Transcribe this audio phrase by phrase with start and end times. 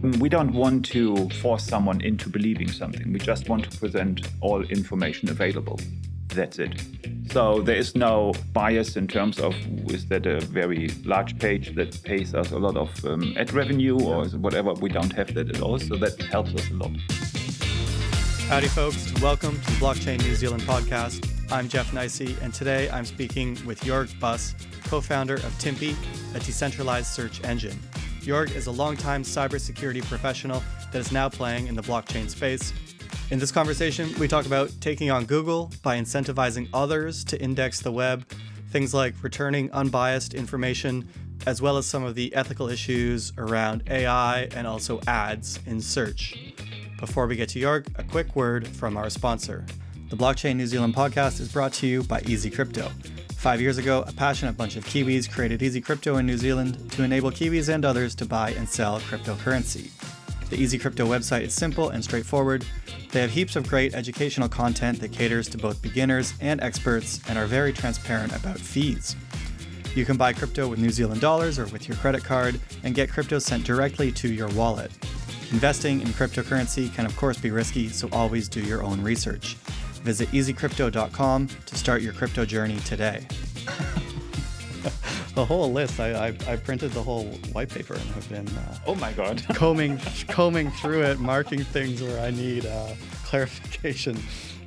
[0.00, 3.12] We don't want to force someone into believing something.
[3.12, 5.80] We just want to present all information available.
[6.28, 6.80] That's it.
[7.32, 9.56] So there is no bias in terms of
[9.90, 13.98] is that a very large page that pays us a lot of um, ad revenue
[13.98, 14.72] or whatever.
[14.72, 15.80] We don't have that at all.
[15.80, 16.92] So that helps us a lot.
[18.46, 19.12] Howdy, folks.
[19.20, 21.28] Welcome to the Blockchain New Zealand podcast.
[21.50, 24.54] I'm Jeff Nijsse, and today I'm speaking with Joerg Buss,
[24.84, 25.96] co founder of Timpi,
[26.36, 27.78] a decentralized search engine.
[28.28, 32.74] Joerg is a longtime cybersecurity professional that is now playing in the blockchain space.
[33.30, 37.90] In this conversation, we talk about taking on Google by incentivizing others to index the
[37.90, 38.30] web,
[38.70, 41.08] things like returning unbiased information,
[41.46, 46.52] as well as some of the ethical issues around AI and also ads in search.
[46.98, 49.64] Before we get to Joerg, a quick word from our sponsor.
[50.10, 52.90] The Blockchain New Zealand podcast is brought to you by Easy Crypto.
[53.38, 57.04] Five years ago, a passionate bunch of Kiwis created Easy Crypto in New Zealand to
[57.04, 59.92] enable Kiwis and others to buy and sell cryptocurrency.
[60.50, 62.66] The Easy Crypto website is simple and straightforward.
[63.12, 67.38] They have heaps of great educational content that caters to both beginners and experts and
[67.38, 69.14] are very transparent about fees.
[69.94, 73.08] You can buy crypto with New Zealand dollars or with your credit card and get
[73.08, 74.90] crypto sent directly to your wallet.
[75.52, 79.56] Investing in cryptocurrency can, of course, be risky, so always do your own research.
[80.08, 83.26] Visit easycrypto.com to start your crypto journey today.
[85.34, 88.78] the whole list, I, I, I, printed the whole white paper and have been uh,
[88.86, 92.94] oh my god combing combing through it, marking things where I need uh,
[93.26, 94.18] clarification.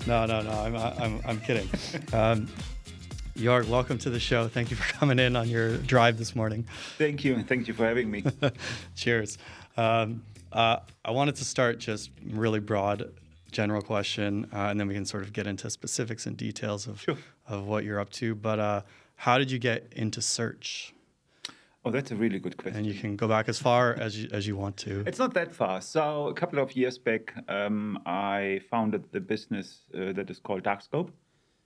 [0.06, 1.68] No, no, no, I'm, I'm, I'm kidding.
[2.14, 2.48] Um,
[3.36, 4.48] Joerg, welcome to the show.
[4.48, 6.68] Thank you for coming in on your drive this morning.
[7.00, 8.24] Thank you, and thank you for having me.
[8.96, 9.40] Cheers.
[9.76, 13.12] Um, uh, I wanted to start just really broad,
[13.52, 17.02] general question, uh, and then we can sort of get into specifics and details of
[17.02, 17.18] sure.
[17.48, 18.36] of what you're up to.
[18.36, 18.82] But uh,
[19.16, 20.94] how did you get into search?
[21.84, 22.78] Oh, that's a really good question.
[22.78, 25.04] And you can go back as far as you, as you want to.
[25.08, 25.82] It's not that far.
[25.82, 30.64] So a couple of years back, um, I founded the business uh, that is called
[30.64, 31.10] Darkscope,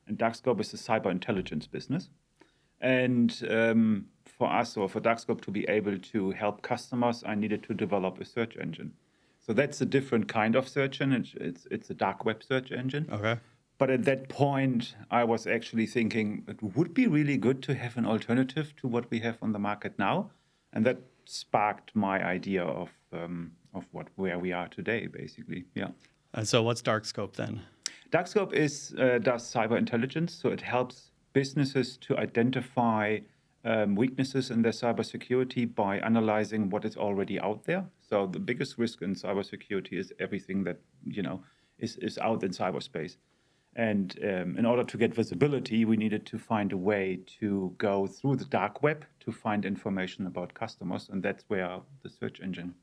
[0.08, 2.10] and Darkscope is a cyber intelligence business.
[2.80, 7.64] And um, for us or for Darkscope to be able to help customers, I needed
[7.64, 8.94] to develop a search engine.
[9.46, 11.38] So that's a different kind of search engine.
[11.40, 13.08] It's, it's a dark web search engine.
[13.12, 13.40] Okay.
[13.78, 17.98] But at that point, I was actually thinking it would be really good to have
[17.98, 20.32] an alternative to what we have on the market now,
[20.72, 25.66] and that sparked my idea of um, of what where we are today, basically.
[25.76, 25.90] Yeah.
[26.34, 27.62] And so, what's Darkscope then?
[28.12, 33.20] Darkscope is uh, does cyber intelligence, so it helps businesses to identify
[33.66, 37.86] um, weaknesses in their cybersecurity by analyzing what is already out there.
[38.08, 41.44] So the biggest risk in cybersecurity is everything that you know
[41.80, 43.18] is, is out in cyberspace.
[43.78, 48.08] And um, in order to get visibility, we needed to find a way to go
[48.08, 52.74] through the dark web to find information about customers, and that's where the search engine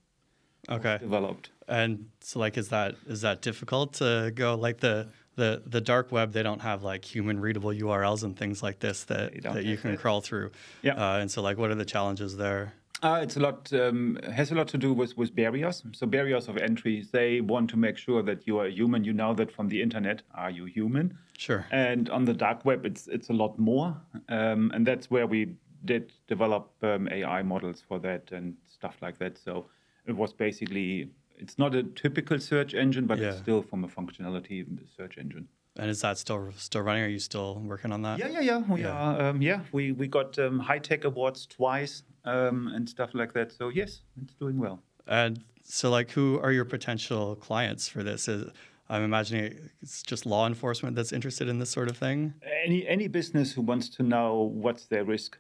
[0.69, 0.99] okay.
[0.99, 1.51] developed.
[1.67, 6.13] And so, like, is that is that difficult to go like the the the dark
[6.13, 9.79] web they don't have like human readable urls and things like this that that you
[9.79, 10.51] can crawl through
[10.83, 14.17] yeah uh, and so like what are the challenges there uh, it's a lot um,
[14.33, 15.83] has a lot to do with with barriers.
[15.93, 19.05] So barriers of entry they want to make sure that you are human.
[19.05, 21.19] You know that from the internet are you human?
[21.37, 21.67] Sure.
[21.71, 23.97] And on the dark web it's it's a lot more.
[24.29, 29.19] Um, and that's where we did develop um, ai models for that and stuff like
[29.19, 29.37] that.
[29.37, 29.67] So
[30.07, 33.31] it was basically it's not a typical search engine, but yeah.
[33.31, 34.65] it's still from a functionality
[34.97, 35.49] search engine.
[35.77, 37.03] And is that still still running?
[37.03, 38.19] Are you still working on that?
[38.19, 38.59] Yeah, yeah, yeah.
[38.59, 38.91] We yeah.
[38.91, 39.23] are.
[39.23, 43.53] Um, yeah, we we got um, high tech awards twice um, and stuff like that.
[43.53, 44.83] So yes, it's doing well.
[45.07, 48.29] And so, like, who are your potential clients for this?
[48.29, 48.51] Is,
[48.89, 52.35] I'm imagining it's just law enforcement that's interested in this sort of thing.
[52.65, 55.39] Any any business who wants to know what's their risk.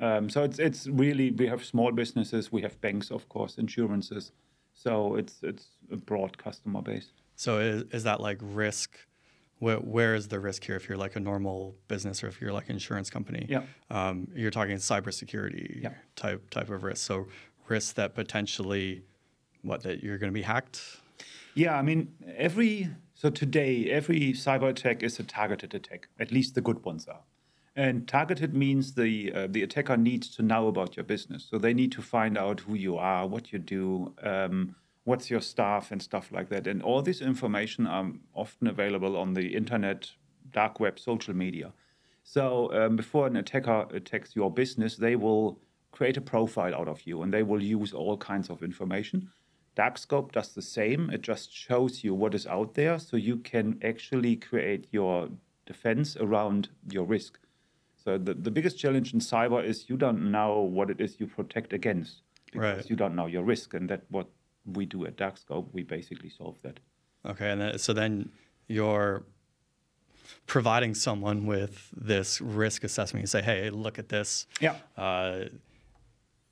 [0.00, 4.32] Um, so it's it's really we have small businesses, we have banks, of course, insurances.
[4.72, 7.10] So it's it's a broad customer base.
[7.36, 8.98] So is, is that like risk?
[9.64, 12.52] Where, where is the risk here if you're like a normal business or if you're
[12.52, 13.46] like an insurance company?
[13.48, 13.62] Yeah.
[13.90, 15.94] Um, you're talking cybersecurity yeah.
[16.16, 17.06] type type of risk.
[17.06, 17.28] So
[17.66, 19.04] risk that potentially
[19.62, 20.82] what that you're going to be hacked.
[21.54, 26.08] Yeah, I mean every so today every cyber attack is a targeted attack.
[26.20, 27.22] At least the good ones are.
[27.74, 31.48] And targeted means the uh, the attacker needs to know about your business.
[31.50, 35.40] So they need to find out who you are, what you do, um, what's your
[35.40, 36.66] staff, and stuff like that.
[36.66, 40.10] And all this information are often available on the internet,
[40.50, 41.72] dark web, social media.
[42.22, 45.60] So um, before an attacker attacks your business, they will
[45.92, 49.30] create a profile out of you, and they will use all kinds of information.
[49.76, 51.10] Darkscope does the same.
[51.10, 55.28] It just shows you what is out there, so you can actually create your
[55.66, 57.38] defense around your risk.
[57.96, 61.26] So the, the biggest challenge in cyber is you don't know what it is you
[61.26, 62.90] protect against because right.
[62.90, 64.28] you don't know your risk, and that what
[64.66, 66.80] we do at Darkscope, we basically solve that.
[67.26, 68.30] Okay, and then, so then
[68.68, 69.24] you're
[70.46, 73.22] providing someone with this risk assessment.
[73.22, 74.46] You say, "Hey, look at this.
[74.60, 74.76] Yeah.
[74.96, 75.46] Uh,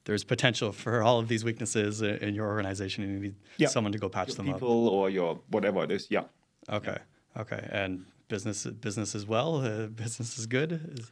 [0.05, 3.69] there's potential for all of these weaknesses in, in your organization, and you need Yeah.
[3.69, 6.09] someone to go patch Your them up." people or your whatever it is.
[6.11, 6.25] Yeah.
[6.69, 6.99] Okay,
[7.37, 9.57] okay, and business business as well.
[9.65, 10.73] Uh, business is good.
[10.73, 11.11] Is-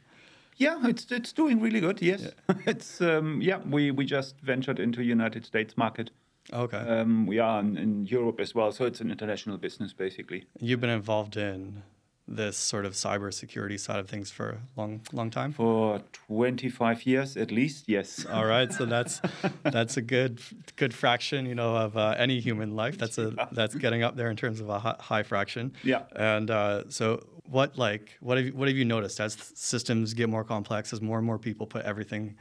[0.57, 2.01] Yeah, it's it's doing really good.
[2.01, 2.21] Yes,
[2.67, 3.59] it's um, yeah.
[3.69, 6.11] We we just ventured into United States market.
[6.53, 10.45] Okay, Um, we are in, in Europe as well, so it's an international business basically.
[10.59, 11.83] you've been involved in
[12.27, 15.51] this sort of cybersecurity side of things for a long, long time.
[15.51, 18.25] For 25 years at least, yes.
[18.31, 19.21] All right, so that's
[19.63, 20.39] that's a good
[20.77, 22.97] good fraction, you know, of uh, any human life.
[22.97, 25.73] That's a that's getting up there in terms of a hi- high fraction.
[25.83, 26.03] Yeah.
[26.15, 30.29] And uh, so, what like what have you, what have you noticed as systems get
[30.29, 32.37] more complex, as more and more people put everything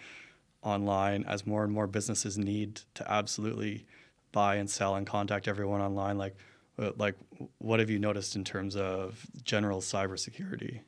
[0.63, 3.87] online, as more and more businesses need to absolutely
[4.33, 6.37] buy and sell and contact everyone online, like.
[6.79, 7.17] uh, Like,
[7.59, 10.81] what have you noticed in terms of general cybersecurity?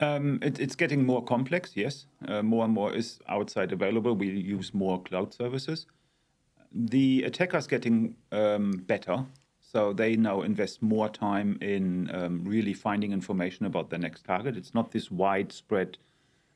[0.00, 2.06] Um, it, it's getting more complex, yes.
[2.26, 4.14] Uh, more and more is outside available.
[4.14, 5.86] We use more cloud services.
[6.72, 9.26] The attackers getting um, better,
[9.60, 14.56] so they now invest more time in um, really finding information about their next target.
[14.56, 15.98] It's not this widespread.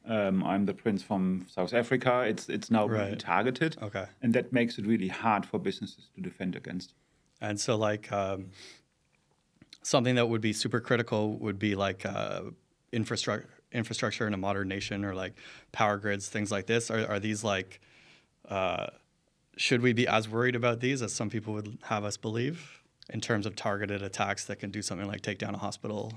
[0.06, 2.24] Um, I'm the prince from South Africa.
[2.28, 3.18] It's it's now really Right.
[3.18, 4.06] targeted, Okay.
[4.22, 6.92] and that makes it really hard for businesses to defend against.
[7.40, 8.50] And so, like, um,
[9.82, 12.42] something that would be super critical would be like uh,
[12.92, 15.34] infrastructure, infrastructure in a modern nation, or like
[15.72, 16.90] power grids, things like this.
[16.90, 17.80] Are, are these like?
[18.48, 18.86] Uh,
[19.56, 23.20] should we be as worried about these as some people would have us believe in
[23.20, 26.12] terms of targeted attacks that can do something like take down a hospital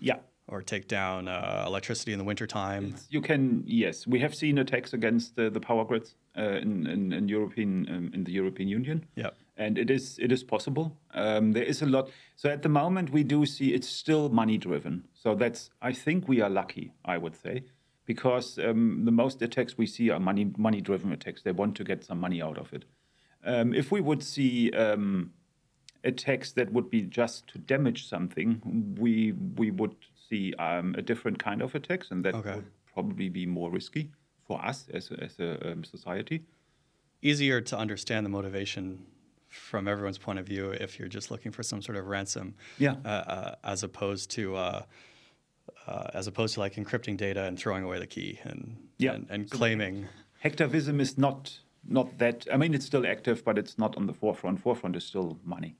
[0.00, 0.16] Yeah,
[0.48, 2.94] or take down uh, electricity in the wintertime?
[3.10, 4.06] You can, yes.
[4.06, 8.10] We have seen attacks against the, the power grids uh, in, in, in European um,
[8.14, 9.06] in the European Union.
[9.16, 9.36] Yep.
[9.56, 10.96] And it is it is possible.
[11.14, 12.10] Um, there is a lot.
[12.36, 15.08] So at the moment, we do see it's still money driven.
[15.14, 16.92] So that's I think we are lucky.
[17.04, 17.64] I would say
[18.08, 21.42] because um, the most attacks we see are money money driven attacks.
[21.42, 22.84] They want to get some money out of it.
[23.44, 25.32] Um, if we would see um,
[26.04, 29.96] attacks that would be just to damage something, we we would
[30.28, 32.54] see um, a different kind of attacks, and that Okay.
[32.56, 34.10] would probably be more risky
[34.46, 36.42] for us as a, as a um, society.
[37.20, 39.04] easier to understand the motivation
[39.48, 42.94] from everyone's point of view if you're just looking for some sort of ransom, Yeah.
[43.04, 44.82] uh, uh, as opposed to uh,
[45.86, 49.14] uh, as opposed to like encrypting data and throwing away the key and Yeah.
[49.14, 50.06] and, and claiming.
[50.44, 52.46] Hacktivism is not not that.
[52.52, 54.60] I mean, it's still active, but it's not on the forefront.
[54.60, 55.74] Forefront is still money,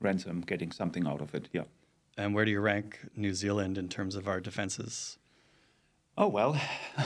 [0.00, 1.48] ransom, getting something out of it.
[1.52, 1.64] Yeah.
[2.16, 5.18] And where do you rank New Zealand in terms of our defenses?
[6.16, 6.58] Oh well,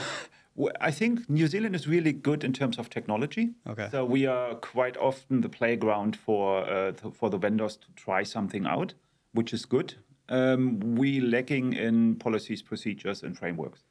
[0.79, 3.51] I think New Zealand is really good in terms of technology.
[3.67, 3.89] Okay.
[3.91, 8.23] So we are quite often the playground for uh, th- for the vendors to try
[8.23, 8.93] something out,
[9.33, 9.95] which is good.
[10.29, 13.83] Um, we lacking in policies, procedures, and frameworks.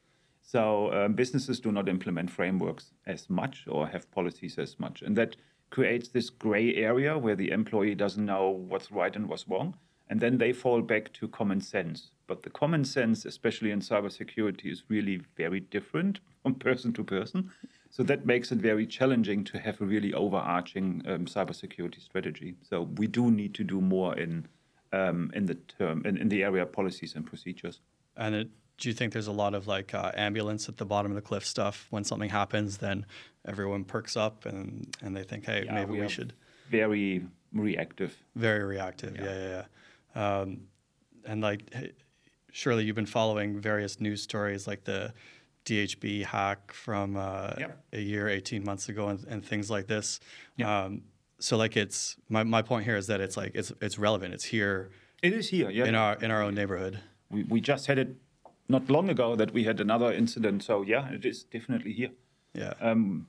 [0.42, 5.16] So um, businesses do not implement frameworks as much or have policies as much, and
[5.16, 5.36] that
[5.68, 9.76] creates this gray area where the employee doesn't know what's right and what's wrong,
[10.10, 12.10] and then they fall back to common sense.
[12.26, 17.50] But the common sense, especially in cybersecurity, is really very different from person to person.
[17.90, 22.56] So that makes it very challenging to have a really overarching um, cybersecurity strategy.
[22.68, 24.46] So we do need to do more in
[24.92, 27.80] um, in the term in, in the area of policies and procedures.
[28.16, 28.48] And it,
[28.78, 31.22] do you think there's a lot of like uh, ambulance at the bottom of the
[31.22, 31.86] cliff stuff?
[31.90, 33.06] When something happens, then
[33.46, 36.32] everyone perks up and, and they think, hey, Yeah, maybe we, are should.
[36.68, 38.16] very reactive.
[38.34, 39.16] Very reactive.
[39.16, 39.64] Yeah, yeah, yeah.
[40.14, 40.62] Um,
[41.24, 41.62] and like,
[42.52, 45.12] surely you've been following various news stories like the
[45.64, 47.72] DHB hack from uh, Yeah.
[47.92, 50.20] a year, 18 months ago, and, and things like this.
[50.56, 50.84] Yeah.
[50.84, 51.02] Um,
[51.38, 54.34] so like, it's my, my point here is that it's like it's it's relevant.
[54.34, 54.90] It's here
[55.22, 55.86] It is here, yeah.
[55.86, 56.98] in our in our own neighborhood.
[57.30, 58.16] we, we just had it
[58.68, 60.62] not long ago that we had another incident.
[60.62, 62.10] So yeah, it is definitely here.
[62.54, 62.74] Yeah.
[62.80, 63.26] Um,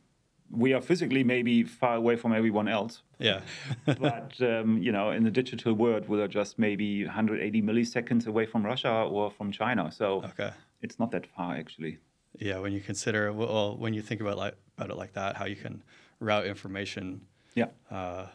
[0.52, 3.42] we are physically maybe far away from everyone else, yeah.
[3.86, 8.46] but um, you know, in the digital world, we are just maybe 180 milliseconds away
[8.46, 9.92] from Russia or from China.
[9.92, 10.52] So okay.
[10.82, 12.00] it's not that far actually.
[12.38, 15.46] Yeah, when you consider, well, when you think about like about it like that, how
[15.46, 15.84] you can
[16.20, 17.22] route information
[17.56, 17.68] Yeah.
[17.90, 18.28] uh,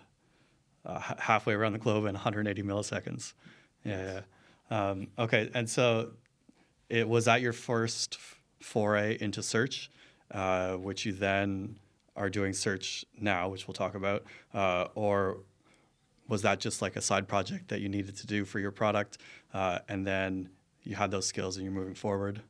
[0.84, 3.32] uh, halfway around the globe in 180 milliseconds.
[3.84, 4.20] Yeah,
[4.70, 4.88] yeah.
[4.90, 6.12] Um, okay, and so
[6.88, 8.18] it was that your first
[8.60, 9.90] foray into search,
[10.30, 11.78] uh, which you then
[12.16, 15.38] are doing search now, which we'll talk about, uh, or
[16.28, 19.18] was that just like a side project that you needed to do for your product,
[19.54, 20.48] uh, and then
[20.82, 22.40] you had those skills and you're moving forward?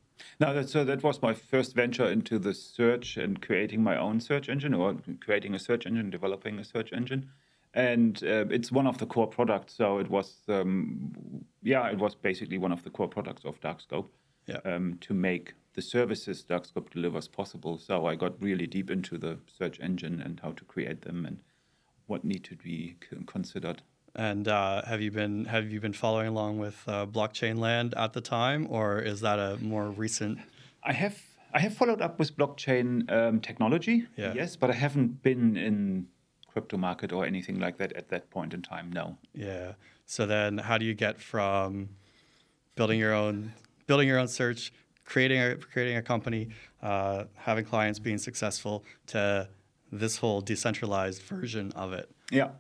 [0.41, 4.21] No, that, so that was my first venture into the search and creating my own
[4.21, 7.29] search engine or creating a search engine, developing a search engine.
[7.75, 9.75] and uh, it's one of the core products.
[9.75, 11.13] So it was, um,
[11.63, 14.09] yeah, it was basically one of the core products of Darkscope
[14.47, 14.61] Yeah.
[14.65, 17.79] um, to make the services Darkscope delivers possible.
[17.79, 21.39] So I got really deep into the search engine and how to create them and
[22.07, 23.83] what need to be considered.
[24.15, 28.15] And uh, have you been have you been following along with uh, blockchain land at
[28.15, 30.39] the time, or is that a more recent?
[30.83, 31.21] I have
[31.53, 34.33] I have followed up with blockchain um, technology, Yeah.
[34.35, 36.07] yes, but I haven't been in
[36.49, 38.91] crypto market or anything like that at that point in time.
[38.91, 39.19] No.
[39.35, 39.73] Yeah.
[40.07, 41.91] So then, how do you get from
[42.75, 43.53] building your own
[43.87, 44.73] building your own search,
[45.07, 46.49] creating a creating a company,
[46.83, 49.49] uh, having clients, being successful, to
[49.91, 52.11] this whole decentralized version of it?
[52.31, 52.51] Yeah.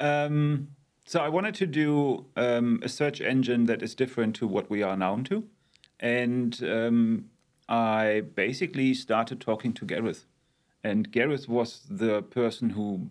[0.00, 0.68] Um,
[1.06, 4.82] so I wanted to do um, a search engine that is different to what we
[4.82, 5.44] are known to,
[6.00, 7.24] and um,
[7.68, 10.26] I basically started talking to Gareth,
[10.84, 13.10] and Gareth was the person who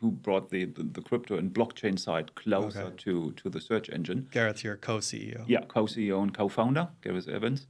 [0.00, 2.96] who brought the the, the crypto and blockchain side closer Okay.
[2.98, 4.28] to to the search engine.
[4.30, 5.44] Gareth, your co-CEO.
[5.46, 7.66] Yeah, co-CEO and co-founder, Gareth Evans.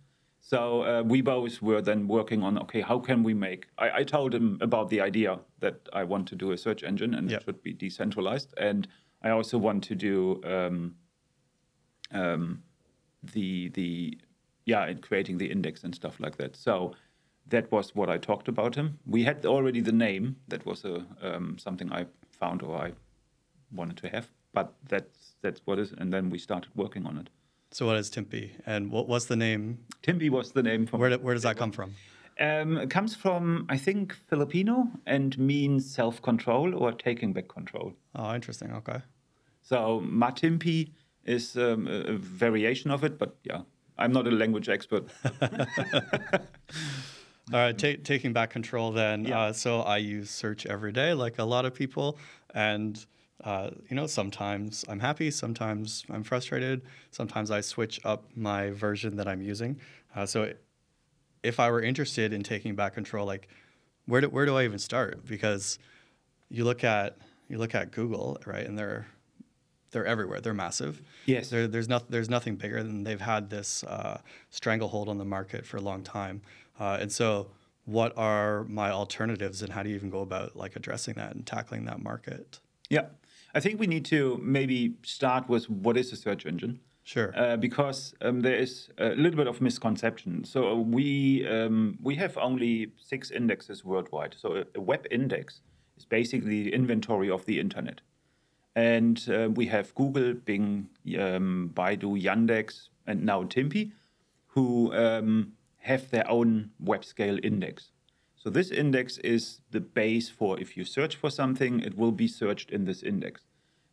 [0.48, 3.66] So uh, we both were then working on okay, how can we make?
[3.76, 7.12] I, I told him about the idea that I want to do a search engine
[7.12, 7.40] and Yep.
[7.40, 8.88] it should be decentralized, and
[9.22, 10.94] I also want to do um,
[12.12, 12.62] um,
[13.34, 14.18] the the
[14.64, 16.56] yeah, in creating the index and stuff like that.
[16.56, 16.94] So
[17.50, 18.98] that was what I talked about him.
[19.06, 20.36] We had already the name.
[20.48, 22.06] That was a um, something I
[22.40, 22.92] found or I
[23.70, 25.92] wanted to have, but that's that's what is.
[25.92, 27.28] And then we started working on it.
[27.70, 29.78] So what is Timpi, and what what's the name?
[30.02, 31.00] Timpi was the name from.
[31.00, 31.94] Where where does that come from?
[32.40, 37.94] Um, it comes from, I think, Filipino and means self control or taking back control.
[38.14, 38.72] Oh, interesting.
[38.72, 39.02] Okay.
[39.60, 40.92] So Matimpi
[41.24, 43.62] is um, a, a variation of it, but yeah,
[43.98, 45.08] I'm not a language expert.
[47.52, 49.24] All right, ta- taking back control then.
[49.24, 49.40] Yeah.
[49.40, 52.18] Uh, so I use search every day, like a lot of people,
[52.54, 53.04] and
[53.44, 59.16] uh, you know, sometimes I'm happy, sometimes I'm frustrated, sometimes I switch up my version
[59.16, 59.80] that I'm using.
[60.14, 60.52] Uh, so
[61.42, 63.48] if I were interested in taking back control, like
[64.06, 65.24] where do where do I even start?
[65.26, 65.78] Because
[66.48, 67.18] you look at
[67.48, 69.06] you look at Google, right, and they're
[69.92, 70.40] they're everywhere.
[70.40, 71.00] They're massive.
[71.26, 71.48] Yes.
[71.48, 75.64] There, there's not there's nothing bigger than they've had this uh, stranglehold on the market
[75.64, 76.42] for a long time.
[76.80, 77.50] Uh, and so,
[77.84, 81.46] what are my alternatives, and how do you even go about like addressing that and
[81.46, 82.58] tackling that market?
[82.90, 83.06] yeah,
[83.54, 86.80] I think we need to maybe start with what is a search engine.
[87.08, 87.32] Sure.
[87.34, 90.44] uh, because um, there is a little bit of misconception.
[90.44, 94.34] So we um, we have only six indexes worldwide.
[94.38, 95.62] So a, a web index
[95.96, 98.02] is basically the inventory of the internet,
[98.76, 103.92] and uh, we have Google, Bing, um, Baidu, Yandex, and now Timpi,
[104.48, 107.90] who um, have their own web scale index.
[108.38, 112.28] So this index is the base for if you search for something, it will be
[112.28, 113.42] searched in this index.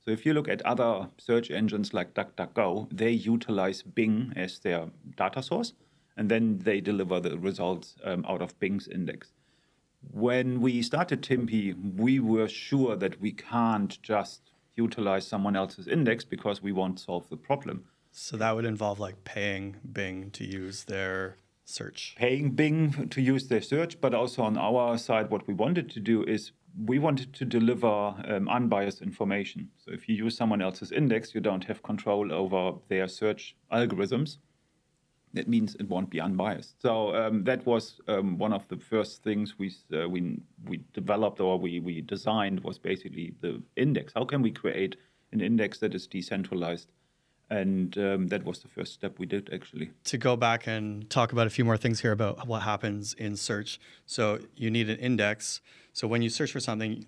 [0.04, 4.90] So if you look at other search engines like DuckDuckGo, they utilize Bing as their
[5.18, 5.74] data source,
[6.16, 9.34] and then they deliver the results um, out of Bing's index.
[10.12, 16.24] When we started Timpi, we were sure that we can't just utilize someone else's index
[16.24, 17.86] because we won't solve the problem.
[18.12, 21.36] so that would involve like paying Bing to use their
[21.66, 22.16] search.
[22.18, 26.00] paying Bing to use their search, but also on our side, what we wanted to
[26.00, 26.52] do is
[26.86, 29.70] we wanted to deliver um, unbiased information.
[29.78, 34.38] So if you use someone else's index, you don't have control over their search algorithms.
[35.34, 36.82] That means it won't be unbiased.
[36.82, 41.42] So um, that was um, one of the first things we uh, we we developed
[41.42, 44.14] or we we designed was basically the index.
[44.14, 44.96] How can we create
[45.34, 46.92] an index that is decentralized?
[47.50, 49.92] And um, that was the first step we did actually.
[50.06, 53.36] to go back and talk about a few more things here about what happens in
[53.36, 53.80] search.
[54.06, 55.62] So you need an index.
[55.94, 57.06] So when you search for something,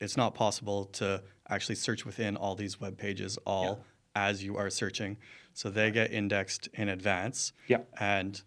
[0.00, 4.68] it's not possible to actually search within all these web pages all as you are
[4.68, 5.16] searching.
[5.54, 7.52] So they get indexed in advance.
[7.66, 7.78] Yeah.
[7.98, 8.40] And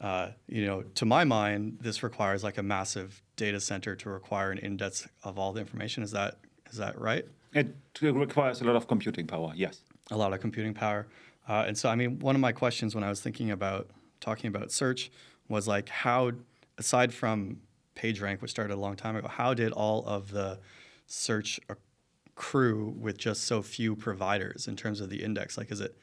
[0.00, 4.50] uh, you know, to my mind, this requires like a massive data center to require
[4.50, 6.02] an index of all the information.
[6.02, 6.38] Is that
[6.70, 7.24] is that right?
[7.52, 9.52] It requires a lot of computing power.
[9.56, 9.80] Yes.
[10.10, 11.06] A lot of computing power.
[11.48, 14.48] Uh, and so, I mean, one of my questions when I was thinking about talking
[14.48, 15.10] about search
[15.48, 16.32] was like, how,
[16.76, 17.60] aside from
[17.96, 20.58] PageRank, which started a long time ago, how did all of the
[21.06, 25.56] search accrue with just so few providers in terms of the index?
[25.56, 25.96] Like, is it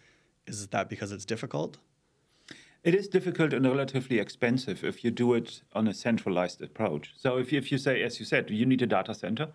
[0.47, 1.77] is that because it's difficult?
[2.83, 7.13] It is difficult and relatively expensive if you do it on a centralized approach.
[7.17, 9.47] So if you, if you say, as you said, you need a data center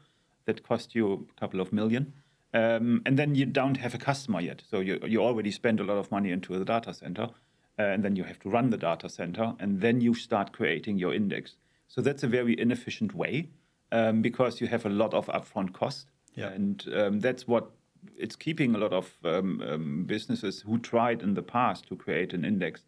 [0.47, 2.13] that costs you a couple of million,
[2.53, 4.63] um, and then you don't have a customer yet.
[4.71, 7.31] So you, you already spend a lot of money into the data center,
[7.79, 10.99] uh, and then you have to run the data center, and then you start creating
[10.99, 11.57] your index.
[11.89, 13.49] So that's a very inefficient way
[13.93, 16.07] um, because you have a lot of upfront cost.
[16.35, 16.49] Yeah.
[16.49, 17.71] And um, that's what
[18.17, 22.33] it's keeping a lot of um, um, businesses who tried in the past to create
[22.33, 22.83] an index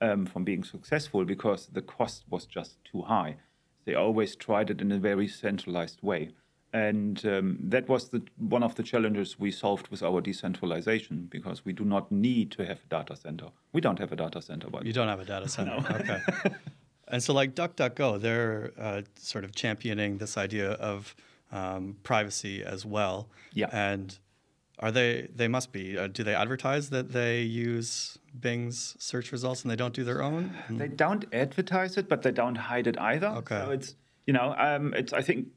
[0.00, 3.36] um, from being successful because the cost was just too high.
[3.84, 6.30] They always tried it in a very centralized way.
[6.72, 11.64] And um, that was the, one of the challenges we solved with our decentralization because
[11.64, 13.46] we do not need to have a data center.
[13.72, 15.84] We don't have a data center, but You don't have a data center.
[15.90, 16.20] Okay.
[17.08, 21.16] and so, like DuckDuckGo, they're uh, sort of championing this idea of
[21.50, 23.28] um, privacy as well.
[23.52, 23.68] Yeah.
[23.72, 24.16] And
[24.78, 25.28] are they?
[25.34, 25.98] They must be.
[25.98, 30.22] Uh, do they advertise that they use Bing's search results and they don't do their
[30.22, 30.54] own?
[30.70, 33.26] They don't advertise it, but they don't hide it either.
[33.28, 33.58] Okay.
[33.58, 33.96] So it's
[34.26, 35.48] you know, um, it's I think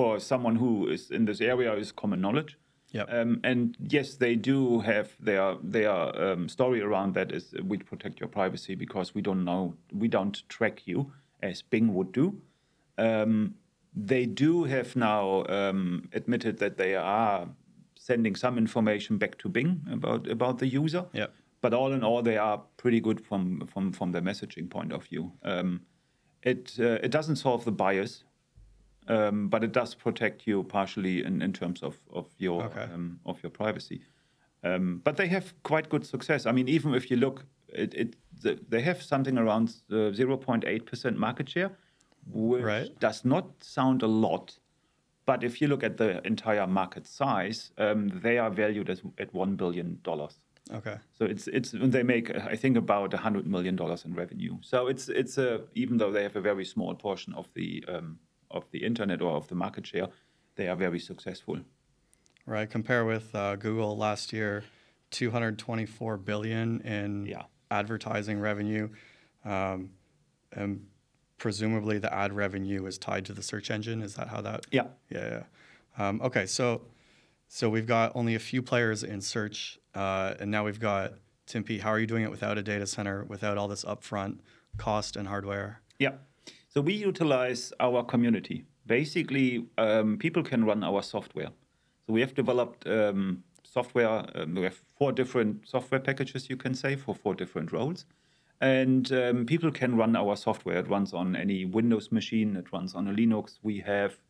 [0.00, 2.56] for someone who is in this area is common knowledge.
[2.92, 3.08] Yep.
[3.12, 8.20] Um, and yes, they do have their their um, story around that is we protect
[8.20, 12.26] your privacy because we don't know we don't track you as Bing would do.
[12.98, 13.54] Um,
[13.94, 17.48] they do have now um, admitted that they are
[17.94, 21.04] sending some information back to Bing about about the user.
[21.12, 21.30] Yep.
[21.60, 25.04] But all in all, they are pretty good from from from the messaging point of
[25.10, 25.32] view.
[25.42, 25.80] Um,
[26.42, 28.24] it uh, it doesn't solve the bias,
[29.10, 32.86] um, but it does protect you partially in, in terms of of your Okay.
[32.94, 34.00] um, of your privacy.
[34.64, 36.46] Um, but they have quite good success.
[36.46, 40.84] I mean, even if you look, it, it the, they have something around uh, 0.8
[40.86, 41.70] percent market share,
[42.26, 43.00] which Right.
[43.00, 44.58] does not sound a lot.
[45.26, 49.32] But if you look at the entire market size, um, they are valued as, at
[49.34, 50.40] one billion dollars.
[50.74, 50.96] Okay.
[51.18, 54.58] So it's it's they make I think about hundred million dollars in revenue.
[54.60, 58.18] So it's it's a even though they have a very small portion of the um,
[58.50, 60.08] of the internet or of the market share,
[60.56, 61.60] they are very successful.
[62.46, 62.68] Right.
[62.68, 64.64] Compare with uh, Google last year,
[65.10, 67.42] 224 billion in Yeah.
[67.70, 68.88] advertising revenue,
[69.44, 69.90] um,
[70.52, 70.86] and
[71.38, 74.02] presumably the ad revenue is tied to the search engine.
[74.02, 74.66] Is that how that?
[74.70, 74.88] Yeah.
[75.08, 75.42] Yeah.
[75.98, 76.08] yeah.
[76.08, 76.46] Um, okay.
[76.46, 76.82] So,
[77.48, 81.14] so we've got only a few players in search, uh, and now we've got
[81.46, 81.80] Timpi.
[81.80, 84.38] How are you doing it without a data center, without all this upfront
[84.76, 85.80] cost and hardware?
[85.98, 86.12] Yeah.
[86.72, 88.64] So we utilize our community.
[88.86, 91.50] Basically, um, people can run our software.
[92.06, 94.24] So we have developed um, software.
[94.36, 98.06] Um, we have four different software packages, you can say, for four different roles.
[98.60, 100.78] And um, people can run our software.
[100.78, 102.54] It runs on any Windows machine.
[102.54, 103.58] It runs on a Linux.
[103.64, 104.20] We have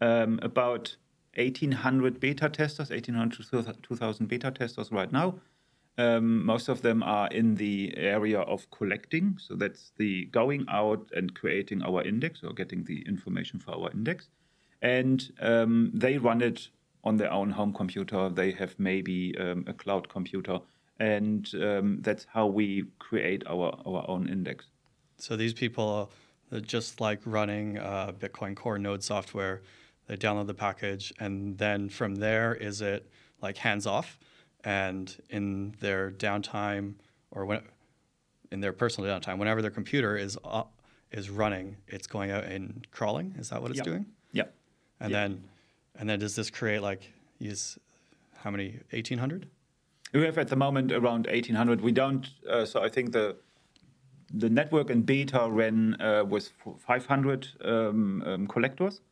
[0.00, 0.96] um, about
[1.36, 5.34] 1,800 beta testers, 1,800 to 2,000 beta testers right now.
[5.98, 9.38] Um, most of them are in the area of collecting.
[9.38, 13.90] So that's the going out and creating our index or getting the information for our
[13.90, 14.28] index.
[14.80, 16.68] And um, they run it
[17.04, 18.28] on their own home computer.
[18.28, 20.58] They have maybe um, a cloud computer.
[20.98, 24.66] And um, that's how we create our, our own index.
[25.18, 26.10] So these people,
[26.50, 29.62] uh, just like running uh, Bitcoin Core node software,
[30.06, 33.08] they download the package, and then from there, is it
[33.40, 34.18] like hands off,
[34.64, 36.94] and in their downtime
[37.30, 37.62] or when,
[38.50, 40.64] in their personal downtime, whenever their computer is uh,
[41.10, 43.34] is running, it's going out and crawling.
[43.38, 43.84] Is that what it's Yeah.
[43.84, 44.06] doing?
[44.32, 44.44] Yeah.
[45.00, 45.20] And Yeah.
[45.20, 45.44] then,
[45.96, 47.78] and then does this create like use
[48.36, 48.78] how many?
[48.92, 49.48] Eighteen hundred.
[50.14, 51.80] We have at the moment around 1,800.
[51.80, 53.36] We don't, uh, so I think the
[54.34, 59.02] the network in beta ran uh, with 500 um, um, collectors,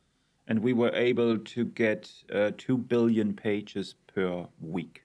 [0.47, 5.03] and we were able to get uh, 2 billion pages per week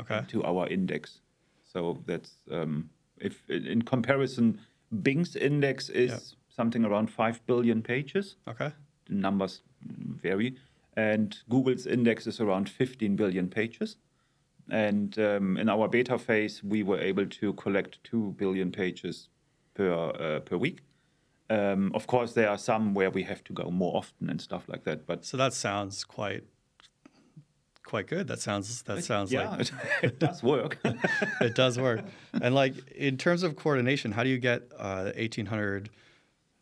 [0.00, 0.22] Okay.
[0.28, 1.20] to our index.
[1.64, 4.60] So that's, um, if in comparison,
[5.02, 6.18] Bing's index is Yeah.
[6.56, 8.72] something around 5 billion pages Okay.
[9.06, 9.62] the numbers
[10.22, 10.56] vary.
[10.96, 13.96] And Google's index is around 15 billion pages.
[14.70, 19.28] And um, in our beta phase, we were able to collect 2 billion pages
[19.74, 20.80] per, uh, per week.
[21.50, 24.68] Um, of course, there are some where we have to go more often and stuff
[24.68, 25.06] like that.
[25.06, 26.44] But So that sounds quite
[27.88, 28.28] quite good.
[28.28, 29.70] That sounds that sounds yeah, like
[30.02, 30.78] it, does work.
[31.40, 32.04] it does work.
[32.40, 35.90] And like in terms of coordination, how do you get uh, 1,800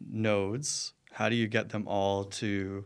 [0.00, 0.94] nodes?
[1.12, 2.84] How do you get them all to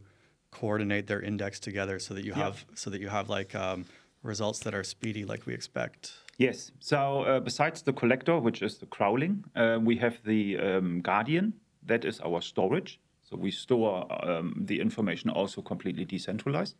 [0.51, 2.45] coordinate their index together so that you Yeah.
[2.45, 3.85] have so that you have like um,
[4.23, 6.13] results that are speedy, like we expect?
[6.39, 6.73] Yes.
[6.81, 11.53] So uh, besides the collector, which is the crawling, uh, we have the um, Guardian.
[11.87, 13.01] That is our storage.
[13.23, 16.77] So we store um, the information also completely decentralized.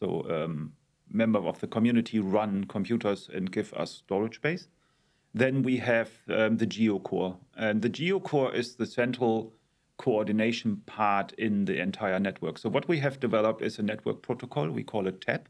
[0.00, 0.72] So um,
[1.12, 4.68] member of the community run computers and give us storage space.
[5.34, 9.52] Then we have um, the GeoCore, and the GeoCore is the central
[9.96, 12.58] coordination part in the entire network.
[12.58, 14.68] So what we have developed is a network protocol.
[14.70, 15.48] We call it TAP.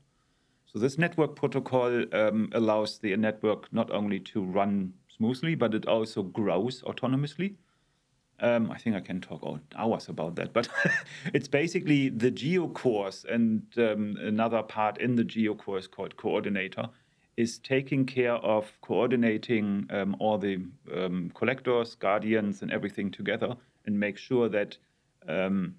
[0.66, 5.86] So this network protocol um, allows the network not only to run smoothly, but it
[5.86, 7.54] also grows autonomously.
[8.42, 10.68] Um, I think I can talk all hours about that, but
[11.32, 16.88] it's basically the geocores and um, another part in the geocore is called coordinator
[17.36, 20.62] is taking care of coordinating um, all the
[20.94, 24.76] um, collectors, guardians, and everything together and make sure that
[25.28, 25.74] um,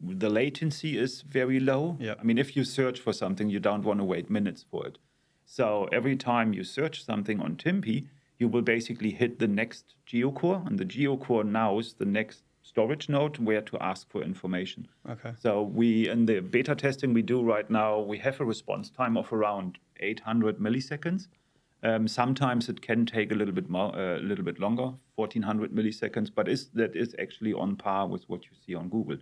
[0.00, 1.96] the latency is very low.
[2.00, 2.14] Yeah.
[2.18, 4.98] I mean, if you search for something, you don't want to wait minutes for it.
[5.44, 8.06] So every time you search something on Timpi,
[8.40, 13.36] you will basically hit the next geocore, and the geocore knows the next storage node
[13.38, 14.88] where to ask for information.
[15.08, 15.32] Okay.
[15.38, 19.16] So we in the beta testing we do right now, we have a response time
[19.16, 21.28] of around 800 milliseconds.
[21.82, 25.72] Um, sometimes it can take a little bit more, uh, a little bit longer, 1400
[25.72, 29.18] milliseconds, but is that is actually on par with what you see on Google.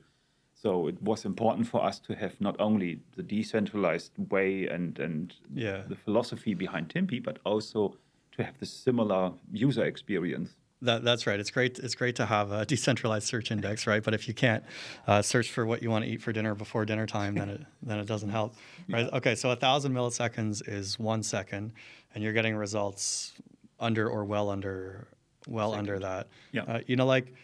[0.54, 5.34] So it was important for us to have not only the decentralized way and and
[5.54, 5.82] Yeah.
[5.88, 7.96] the philosophy behind Timpi, but also
[8.38, 10.50] to have the similar user experience.
[10.80, 11.40] That, that's right.
[11.40, 11.78] It's great.
[11.80, 14.02] It's great to have a decentralized search index, right?
[14.02, 14.62] But if you can't
[15.08, 17.60] uh, search for what you want to eat for dinner before dinner time, then it
[17.82, 18.54] then it doesn't help,
[18.88, 19.12] right?
[19.12, 21.72] Okay, so a thousand milliseconds is one second,
[22.14, 23.32] and you're getting results
[23.80, 25.08] under or well under
[25.48, 26.28] well under that.
[26.52, 26.62] Yeah.
[26.62, 27.34] Uh, you know, like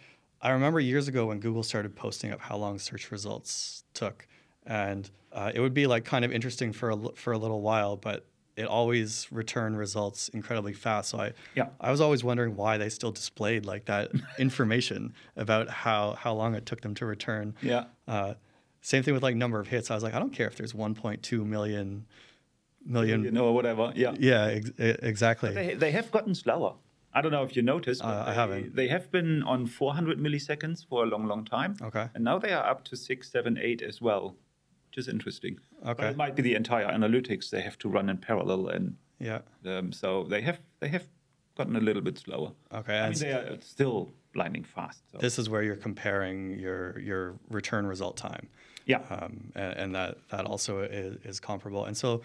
[0.41, 4.29] I remember years ago when Google started posting up how long search results took,
[4.65, 7.97] and uh, it would be like kind of interesting for a, for a little while,
[7.97, 11.11] but it always returned results incredibly fast.
[11.11, 11.69] So I Yeah.
[11.81, 16.55] I was always wondering why they still displayed like that information about how how long
[16.55, 17.55] it took them to return.
[17.63, 17.85] Yeah.
[18.07, 18.35] Uh,
[18.81, 19.91] same thing with like number of hits.
[19.91, 22.07] I was like, I don't care if there's 1.2 million
[22.87, 23.25] million.
[23.25, 23.93] You know, whatever.
[23.97, 24.15] Yeah.
[24.19, 25.53] Yeah, ex- exactly.
[25.55, 26.75] They, they have gotten slower.
[27.17, 28.03] I don't know if you noticed.
[28.03, 28.77] but Uh, I they, haven't.
[28.77, 31.77] They have been on 400 milliseconds for a long, long time.
[31.81, 32.09] Okay.
[32.15, 34.37] And now they are up to six, seven, eight as well,
[34.95, 35.59] which is interesting.
[35.83, 36.09] But Okay.
[36.11, 39.41] it might be the entire analytics they have to run in parallel, and yeah.
[39.67, 41.07] um, so they have they have
[41.57, 42.53] gotten a little bit slower.
[42.73, 42.99] Okay.
[42.99, 45.03] I mean, and they are still blinding fast.
[45.13, 45.19] So.
[45.19, 48.49] this is where you're comparing your your return result time.
[48.87, 49.01] yeah.
[49.11, 51.85] um, and, and that that also is, is comparable.
[51.87, 52.23] And so,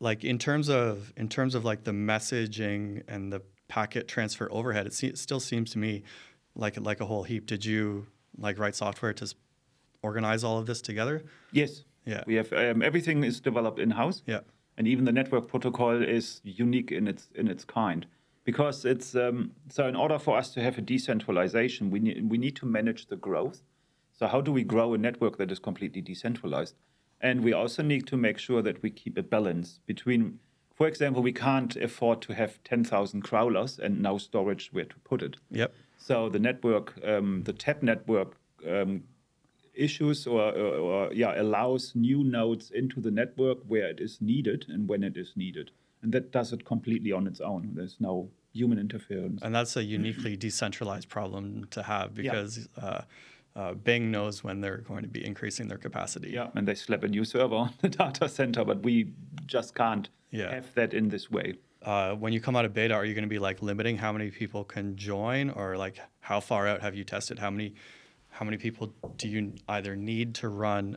[0.00, 4.86] like in terms of in terms of like the messaging and the packet transfer overhead,
[4.86, 6.02] it, se- it still seems to me
[6.54, 7.46] like like a whole heap.
[7.46, 8.06] Did you
[8.38, 9.26] like write software to
[10.02, 11.22] organize all of this together?
[11.52, 11.84] Yes.
[12.04, 12.24] Yeah.
[12.26, 14.22] We have um, everything is developed in house.
[14.26, 14.40] Yeah.
[14.76, 18.06] And even the network protocol is unique in its in its kind
[18.44, 19.86] because it's um, so.
[19.86, 23.16] In order for us to have a decentralization, we need we need to manage the
[23.16, 23.62] growth.
[24.12, 26.74] So how do we grow a network that is completely decentralized?
[27.20, 30.40] And we also need to make sure that we keep a balance between.
[30.74, 35.22] For example, we can't afford to have 10,000 crawlers and no storage where to put
[35.22, 35.36] it.
[35.50, 35.72] Yep.
[35.98, 38.36] So the network, um, the TAP network,
[38.66, 39.04] um,
[39.74, 44.66] issues or, or, or yeah allows new nodes into the network where it is needed
[44.68, 45.70] and when it is needed,
[46.02, 47.70] and that does it completely on its own.
[47.74, 49.40] There's no human interference.
[49.42, 53.02] And that's a uniquely decentralized problem to have because uh,
[53.56, 56.30] uh, Bing knows when they're going to be increasing their capacity.
[56.30, 59.12] yeah, and they slap a new server on the data center, but we
[59.46, 60.50] just can't Yeah.
[60.54, 61.54] have that in this way.
[61.82, 64.12] uh, when you come out of beta, are you going to be like limiting how
[64.12, 67.38] many people can join, or like how far out have you tested?
[67.38, 67.74] How many,
[68.32, 70.96] how many people do you either need to run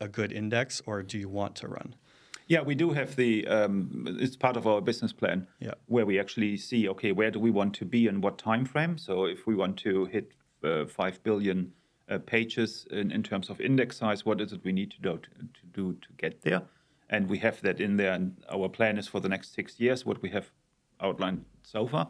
[0.00, 1.94] a good index, or do you want to run?
[2.46, 3.46] Yeah, we do have the.
[3.46, 5.46] Um, it's part of our business plan.
[5.60, 5.74] Yeah.
[5.86, 8.98] Where we actually see, okay, where do we want to be and what time frame?
[8.98, 10.32] So if we want to hit
[10.62, 11.72] uh, five billion
[12.10, 15.18] uh, pages in, in terms of index size, what is it we need to do
[15.18, 16.62] to, to do to get there?
[17.08, 18.12] And we have that in there.
[18.12, 20.04] And our plan is for the next six years.
[20.04, 20.50] What we have
[21.00, 22.08] outlined so far.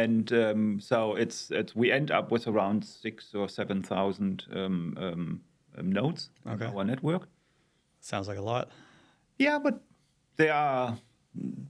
[0.00, 4.96] And um, so it's, it's we end up with around six or seven thousand um,
[4.98, 5.40] um,
[5.78, 6.66] um, nodes Okay.
[6.66, 7.28] in our network.
[8.00, 8.70] Sounds like a lot.
[9.38, 9.82] Yeah, but
[10.36, 10.96] there are,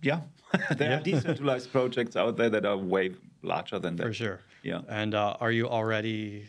[0.03, 0.21] yeah,
[0.77, 0.99] there Yeah.
[0.99, 4.07] are decentralized projects out there that are way larger than that.
[4.07, 4.41] For sure.
[4.63, 4.81] Yeah.
[4.89, 6.47] And uh, are you already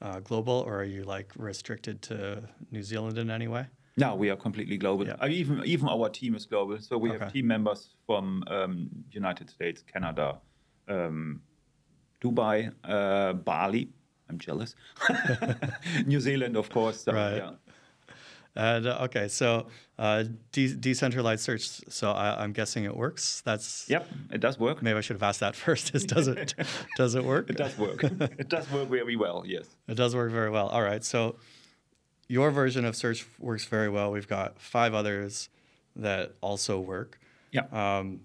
[0.00, 3.66] uh, global, or are you like restricted to New Zealand in any way?
[3.98, 5.06] No, we are completely global.
[5.06, 5.26] Yeah.
[5.26, 6.78] Even even our team is global.
[6.80, 7.18] So we Okay.
[7.18, 10.38] have team members from um, United States, Canada,
[10.88, 11.42] um,
[12.20, 13.88] Dubai, uh, Bali.
[14.28, 14.74] I'm jealous.
[16.06, 17.02] New Zealand, of course.
[17.02, 17.36] So, Right.
[17.36, 17.50] Yeah.
[18.58, 19.66] And uh, okay, so
[19.98, 21.68] uh, de- decentralized search.
[21.90, 23.42] So I, I'm guessing it works.
[23.44, 24.82] That's Yep, it does work.
[24.82, 25.94] Maybe I should have asked that first.
[25.94, 26.54] Is does it
[26.96, 27.50] does it work?
[27.50, 28.02] It does work.
[28.02, 29.44] it does work very well.
[29.46, 29.66] Yes.
[29.88, 30.68] It does work very well.
[30.68, 31.04] All right.
[31.04, 31.36] So
[32.28, 34.10] your version of search works very well.
[34.10, 35.50] We've got five others
[35.94, 37.18] that also work.
[37.52, 37.66] Yeah.
[37.72, 38.20] Um,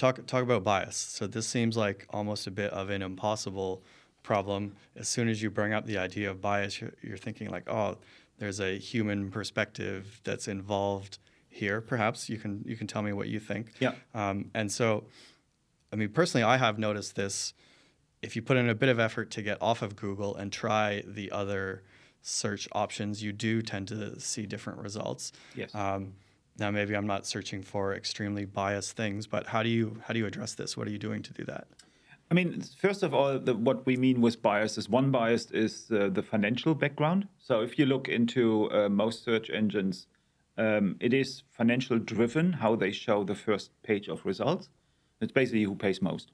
[0.00, 0.96] talk talk about bias.
[0.96, 3.82] So this seems like almost a bit of an impossible
[4.22, 4.74] problem.
[4.96, 7.98] As soon as you bring up the idea of bias, you're, you're thinking like, oh,
[8.38, 11.80] there's a human perspective that's involved here.
[11.80, 13.72] Perhaps you can you can tell me what you think.
[13.78, 13.92] Yeah.
[14.14, 15.04] Um, and so,
[15.92, 17.54] I mean, personally, I have noticed this
[18.22, 21.02] if you put in a bit of effort to get off of Google and try
[21.06, 21.82] the other
[22.22, 25.32] search options, you do tend to see different results.
[25.54, 25.74] Yes.
[25.74, 26.14] Um,
[26.58, 30.18] now, maybe I'm not searching for extremely biased things, but how do you how do
[30.18, 30.76] you address this?
[30.76, 31.66] What are you doing to do that?
[32.30, 35.90] I mean, first of all, the, what we mean with bias is one bias is
[35.90, 37.26] uh, the financial background.
[37.38, 40.06] So if you look into uh, most search engines,
[40.56, 44.68] um, it is financial driven how they show the first page of results.
[45.20, 46.30] It's basically who pays most.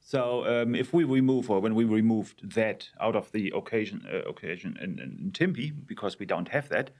[0.00, 4.28] So um, if we remove, or when we removed that out of the occasion, uh,
[4.28, 6.90] occasion in, in Timpi, because we don't have that,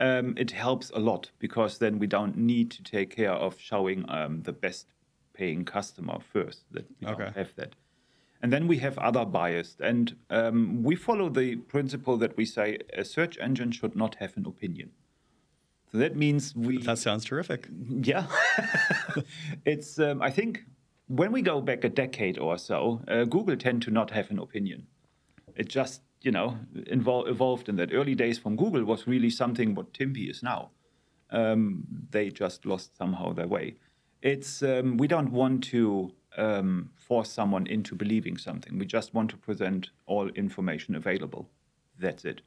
[0.00, 4.04] um, it helps a lot because then we don't need to take care of showing
[4.08, 4.86] um, the best
[5.34, 6.64] paying customer first.
[6.72, 7.24] That we Okay.
[7.24, 7.74] don't have that.
[8.42, 9.76] And then we have other bias.
[9.80, 14.34] And um, we follow the principle that we say a search engine should not have
[14.36, 14.90] an opinion.
[15.92, 16.78] So that means we.
[16.78, 17.68] That sounds terrific.
[17.90, 18.26] Yeah.
[19.66, 20.64] it's, um, I think,
[21.08, 24.38] when we go back a decade or so, uh, Google tend to not have an
[24.38, 24.86] opinion.
[25.56, 27.92] It just, you know, invol- evolved in that.
[27.92, 30.70] Early days from Google was really something what Timpi is now.
[31.30, 33.76] Um, they just lost somehow their way.
[34.22, 38.78] It's, um, we don't want to um, force someone into believing something.
[38.78, 41.48] We just want to present all information available.
[41.98, 42.42] That's it.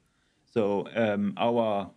[0.46, 1.90] So um, our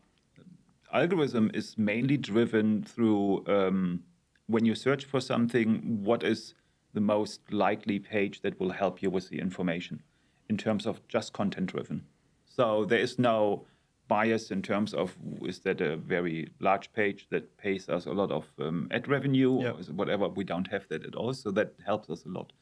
[0.93, 4.03] algorithm is mainly driven through um,
[4.47, 6.55] when you search for something, what is
[6.95, 10.03] the most likely page that will help you with the information
[10.49, 12.05] in terms of just content driven.
[12.47, 13.65] So there is no
[14.09, 18.31] bias in terms of is that a very large page that pays us a lot
[18.31, 19.75] of um, ad revenue Yep.
[19.75, 20.29] or whatever.
[20.29, 21.33] We don't have that at all.
[21.35, 22.53] So that helps us a lot.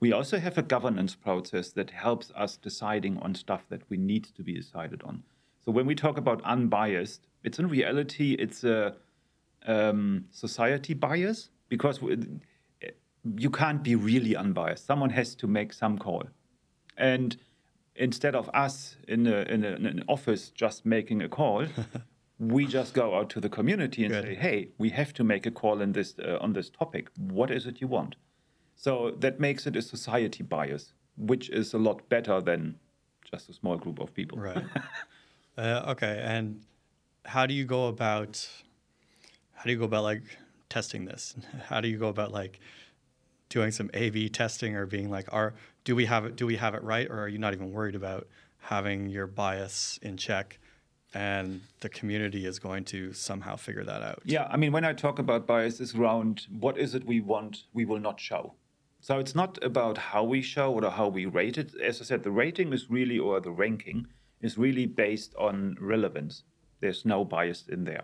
[0.00, 4.24] We also have a governance process that helps us deciding on stuff that we need
[4.36, 5.22] to be decided on.
[5.64, 8.96] So when we talk about unbiased, it's in reality it's a
[9.66, 12.16] um, society bias because we,
[13.36, 14.86] you can't be really unbiased.
[14.86, 16.24] Someone has to make some call,
[16.96, 17.36] and
[17.94, 21.66] instead of us in, a, in, a, in an office just making a call,
[22.38, 24.24] we just go out to the community and Good.
[24.24, 27.08] say, "Hey, we have to make a call in this uh, on this topic.
[27.16, 28.16] What is it you want?"
[28.74, 32.76] So that makes it a society bias, which is a lot better than
[33.30, 34.38] just a small group of people.
[34.38, 34.64] Right.
[35.58, 36.20] uh, okay.
[36.22, 36.62] And
[37.24, 38.46] how do you go about
[39.54, 40.22] how do you go about like
[40.68, 41.34] testing this?
[41.68, 42.60] How do you go about like
[43.48, 45.54] doing some A/B testing or being like, are
[45.86, 46.36] do we have it?
[46.36, 48.26] Do we have it right, or are you not even worried about
[48.58, 50.58] having your bias in check?
[51.14, 54.20] And the community is going to somehow figure that out.
[54.24, 57.62] Yeah, I mean, when I talk about bias, it's around what is it we want,
[57.72, 58.54] we will not show.
[59.00, 61.72] So it's not about how we show or how we rate it.
[61.80, 64.08] As I said, the rating is really, or the ranking
[64.42, 66.42] is really based on relevance.
[66.80, 68.02] There's no bias in there.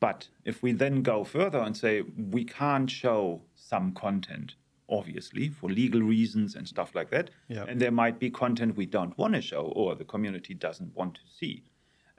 [0.00, 4.54] But if we then go further and say we can't show some content,
[4.88, 7.64] obviously, for legal reasons and stuff like that, Yeah.
[7.68, 11.14] and there might be content we don't want to show or the community doesn't want
[11.16, 11.62] to see.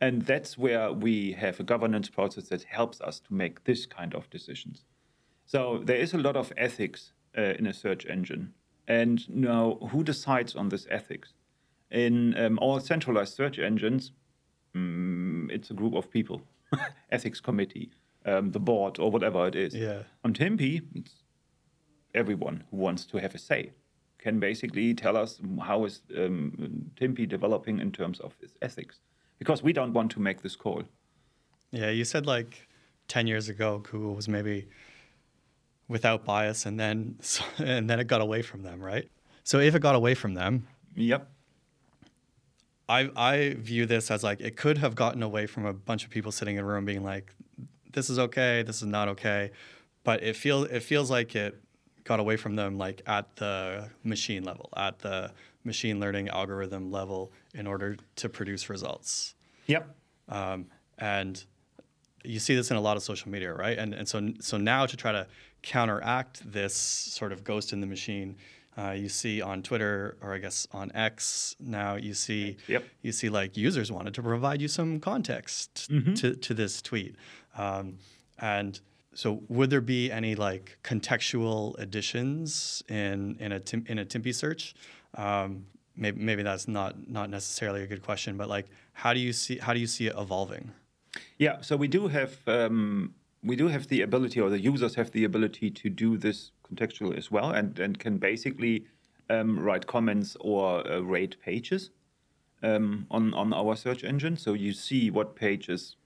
[0.01, 4.13] And that's where we have a governance process that helps us to make this kind
[4.15, 4.85] of decisions.
[5.45, 8.53] So there is a lot of ethics uh, in a search engine.
[8.87, 11.33] And now, who decides on this ethics?
[11.91, 14.11] In um, all centralized search engines,
[14.75, 16.41] mm, it's a group of people,
[17.11, 17.89] ethics committee,
[18.25, 19.73] um, the board, or whatever it is.
[19.75, 20.03] Yeah.
[20.23, 21.23] On Timpi, it's
[22.13, 23.71] everyone who wants to have a say
[24.17, 28.99] can basically tell us how is um, Timpi developing in terms of its ethics,
[29.37, 30.83] because we don't want to make this call.
[31.71, 32.67] Yeah, you said like
[33.07, 34.67] 10 years ago Google was maybe
[35.87, 37.17] without bias and then
[37.57, 39.09] and then it got away from them, right?
[39.43, 41.29] So if it got away from them, Yep.
[42.89, 46.09] I I view this as like it could have gotten away from a bunch of
[46.09, 47.33] people sitting in a room being like
[47.93, 49.51] this is okay, this is not okay,
[50.03, 51.61] but it feel it feels like it
[52.03, 55.31] got away from them like at the machine level, at the
[55.63, 59.35] machine learning algorithm level in order to produce results.
[59.67, 59.95] Yep.
[60.29, 60.65] um,
[60.97, 61.43] and
[62.23, 63.77] you see this in a lot of social media, right?
[63.77, 65.25] And and so so now to try to
[65.61, 68.35] counteract this sort of ghost in the machine,
[68.77, 72.83] uh, you see on Twitter or I guess on X now you see Yep.
[73.01, 77.15] you see like users wanted to provide you some context to to this tweet,
[77.57, 77.97] um,
[78.39, 78.79] and
[79.19, 84.33] so would there be any like contextual additions in in a Tim, in a Timpi
[84.33, 84.73] search?
[85.15, 89.33] Um, maybe maybe that's not not necessarily a good question, but like how do you
[89.33, 90.71] see how do you see it evolving?
[91.37, 95.11] Yeah, so we do have um, we do have the ability, or the users have
[95.11, 98.85] the ability to do this contextual as well, and and can basically
[99.29, 101.91] um, write comments or uh, rate pages
[102.63, 104.37] um, on on our search engine.
[104.37, 105.97] So you see what page is,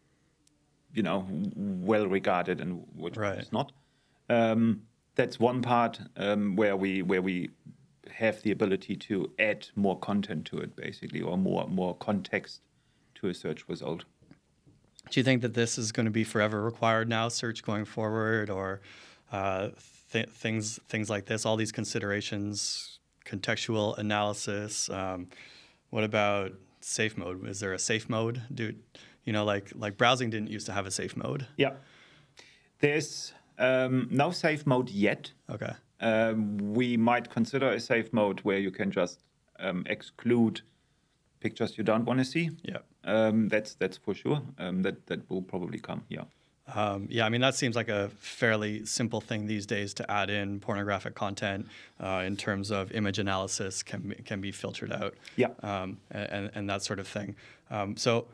[0.93, 3.39] you know, well regarded and which Right.
[3.39, 3.71] is not.
[4.29, 4.83] Um,
[5.15, 7.49] that's one part um, where we where we
[8.11, 12.61] have the ability to add more content to it, basically, or more more context
[13.15, 14.05] to a search result.
[15.09, 18.49] Do you think that this is going to be forever required now, search going forward,
[18.49, 18.81] or
[19.31, 19.69] uh,
[20.11, 21.45] th- things things like this?
[21.45, 24.89] All these considerations, contextual analysis.
[24.89, 25.27] Um,
[25.89, 27.45] what about safe mode?
[27.47, 28.41] Is there a safe mode?
[28.53, 28.73] Do
[29.25, 31.47] you know like like browsing didn't used to have a safe mode?
[31.57, 31.73] Yeah,
[32.79, 35.31] there's um, no safe mode yet.
[35.49, 35.73] Okay.
[35.99, 39.19] Um, we might consider a safe mode where you can just
[39.59, 40.61] um, exclude
[41.39, 42.49] pictures you don't want to see.
[42.63, 42.79] Yeah.
[43.03, 44.41] Um, that's that's for sure.
[44.57, 46.03] Um, that that will probably come.
[46.09, 46.23] Yeah.
[46.73, 50.29] Um, yeah, I mean that seems like a fairly simple thing these days to add
[50.29, 51.67] in pornographic content
[51.99, 55.15] uh, in terms of image analysis can can be filtered out.
[55.35, 55.49] Yeah.
[55.61, 57.35] Um, and and that sort of thing.
[57.69, 58.27] Um, so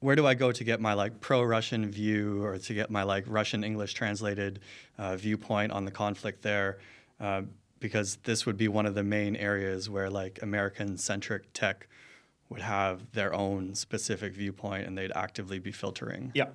[0.00, 3.24] where do I go to get my like pro-Russian view or to get my like
[3.26, 4.60] Russian English translated
[4.96, 6.78] uh, viewpoint on the conflict there?
[7.20, 7.42] Uh,
[7.80, 11.88] because this would be one of the main areas where like American-centric tech
[12.48, 16.32] would have their own specific viewpoint and they'd actively be filtering.
[16.34, 16.48] Yeah.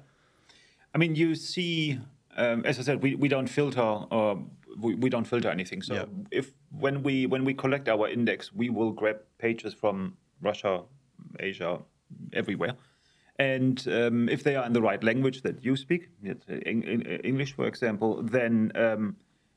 [0.93, 1.99] I mean, you see,
[2.35, 4.43] um, as I said, we, we don't filter or
[4.77, 5.81] we, we don't filter anything.
[5.81, 6.05] So Yeah.
[6.31, 10.81] if when we when we collect our index, we will grab pages from Russia,
[11.39, 11.79] Asia,
[12.33, 12.73] everywhere.
[13.39, 17.01] And um, if they are in the right language that you speak, it's, Eng- Eng-
[17.23, 19.15] English, for example, then um,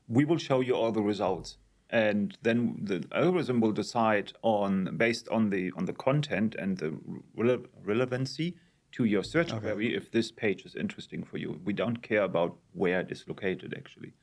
[0.09, 1.59] we will show you all the results.
[1.91, 6.99] And then the algorithm will decide on based on the on the content and the
[7.39, 8.57] rele- relevancy
[8.93, 11.61] to your search query if this page is interesting for you.
[11.65, 14.15] We don't care about where it is located actually.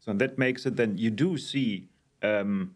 [0.00, 1.90] So that makes it then you do see
[2.22, 2.74] um,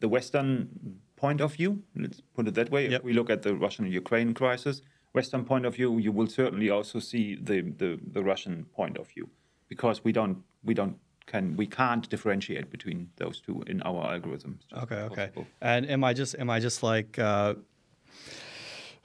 [0.00, 1.82] the Western point of view.
[1.96, 2.88] Let's put it that way.
[2.88, 3.00] Yep.
[3.00, 4.82] If we look at the Russian-Ukraine crisis,
[5.18, 9.06] Western point of view, you will certainly also see the, the, the Russian point of
[9.12, 9.26] view,
[9.72, 10.96] because we don't we don't
[11.32, 14.60] can we can't differentiate between those two in our algorithms.
[14.84, 15.26] Okay, okay.
[15.26, 15.46] possible.
[15.60, 17.54] And am I just am I just like uh,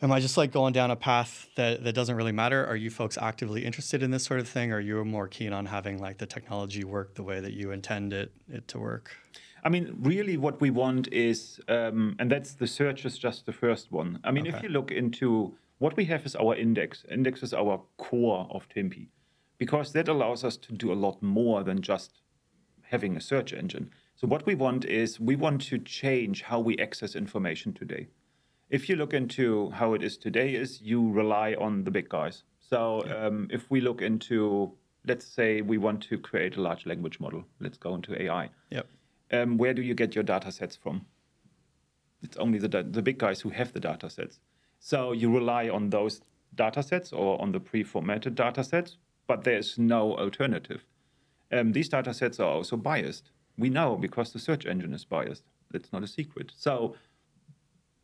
[0.03, 2.65] am I just like going down a path that, that doesn't really matter?
[2.71, 4.71] Are you folks actively interested in this sort of thing?
[4.71, 7.71] Or are you more keen on having like the technology work the way that you
[7.71, 9.05] intend it, it to work?
[9.65, 13.53] I mean, really, what we want is, um, and that's the search is just the
[13.53, 14.19] first one.
[14.27, 17.03] I mean, if you look into what we have is our index.
[17.11, 19.09] Index is our core of Timpi,
[19.57, 22.21] because that allows us to do a lot more than just
[22.83, 23.91] having a search engine.
[24.15, 28.07] So what we want is we want to change how we access information today.
[28.69, 32.43] If you look into how it is today, is you rely on the big guys.
[32.61, 34.71] So um, if we look into,
[35.05, 37.43] let's say we want to create a large language model.
[37.59, 38.87] Let's go into AI Yep.
[39.33, 41.05] um, where do you get your data sets from?
[42.21, 44.39] It's only the, the big guys who have the data sets.
[44.85, 46.19] So you rely on those
[46.55, 50.83] data sets or on the pre-formatted data sets, but there's no alternative.
[51.53, 53.31] Um, these data sets are also biased.
[53.57, 55.43] We know because the search engine is biased.
[55.71, 56.51] That's not a secret.
[56.57, 56.97] So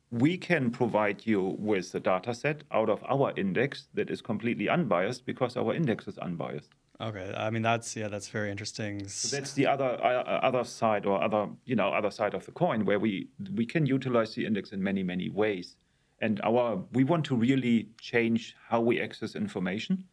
[0.10, 4.70] we can provide you with a data set out of our index that is completely
[4.70, 6.70] unbiased because our index is unbiased.
[7.02, 7.34] Okay.
[7.36, 9.06] I mean that's yeah, that's very interesting.
[9.10, 12.54] So That's the other uh, other side or other you know other side of the
[12.54, 15.76] coin where we we can utilize the index in many many ways,
[16.22, 20.04] and our we want to really change how we access information,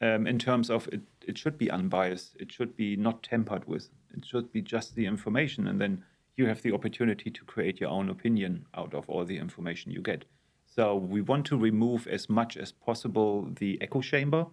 [0.00, 3.90] um, in terms of it it should be unbiased, it should be not tampered with,
[4.16, 6.04] it should be just the information, and then
[6.36, 10.00] you have the opportunity to create your own opinion out of all the information you
[10.00, 10.24] get.
[10.66, 14.46] So we want to remove as much as possible the echo chamber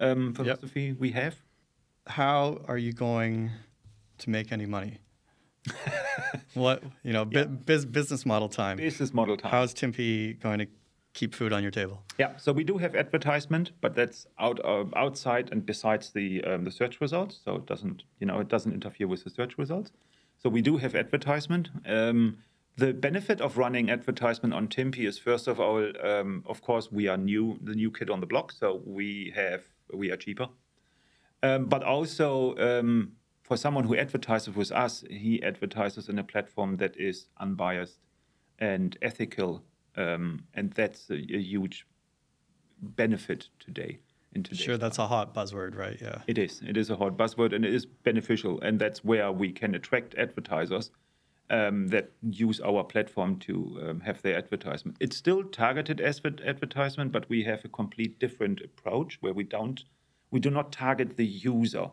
[0.00, 1.36] um, philosophy we have.
[2.06, 3.50] How are you going
[4.18, 4.98] to make any money?
[6.54, 8.76] What you know, bu- bus- business model time.
[8.76, 9.50] Business model time.
[9.50, 10.66] How's Timpi going to
[11.14, 12.02] keep food on your table?
[12.18, 16.64] Yeah, so we do have advertisement, but that's out uh, outside and besides the um,
[16.64, 17.40] the search results.
[17.44, 19.92] So it doesn't you know it doesn't interfere with the search results.
[20.42, 21.68] So we do have advertisement.
[21.86, 22.38] Um,
[22.76, 27.06] the benefit of running advertisement on Timpi is first of all, um, of course, we
[27.06, 30.48] are new, the new kid on the block, so we have we are cheaper.
[31.42, 33.12] Um, but also um,
[33.42, 37.98] for someone who advertises with us, he advertises in a platform that is unbiased
[38.58, 39.62] and ethical,
[39.96, 41.86] um, and that's a, a huge
[42.80, 43.98] benefit today.
[44.34, 45.98] In today's Sure, that's a hot buzzword, right?
[46.00, 46.22] Yeah.
[46.26, 46.62] it is.
[46.66, 50.14] It is a hot buzzword, and it is beneficial, and that's where we can attract
[50.14, 50.90] advertisers
[51.50, 54.96] um, that use our platform to um, have their advertisement.
[55.00, 59.84] It's still targeted as advertisement, but we have a complete different approach where we don't,
[60.30, 61.90] we do not target the user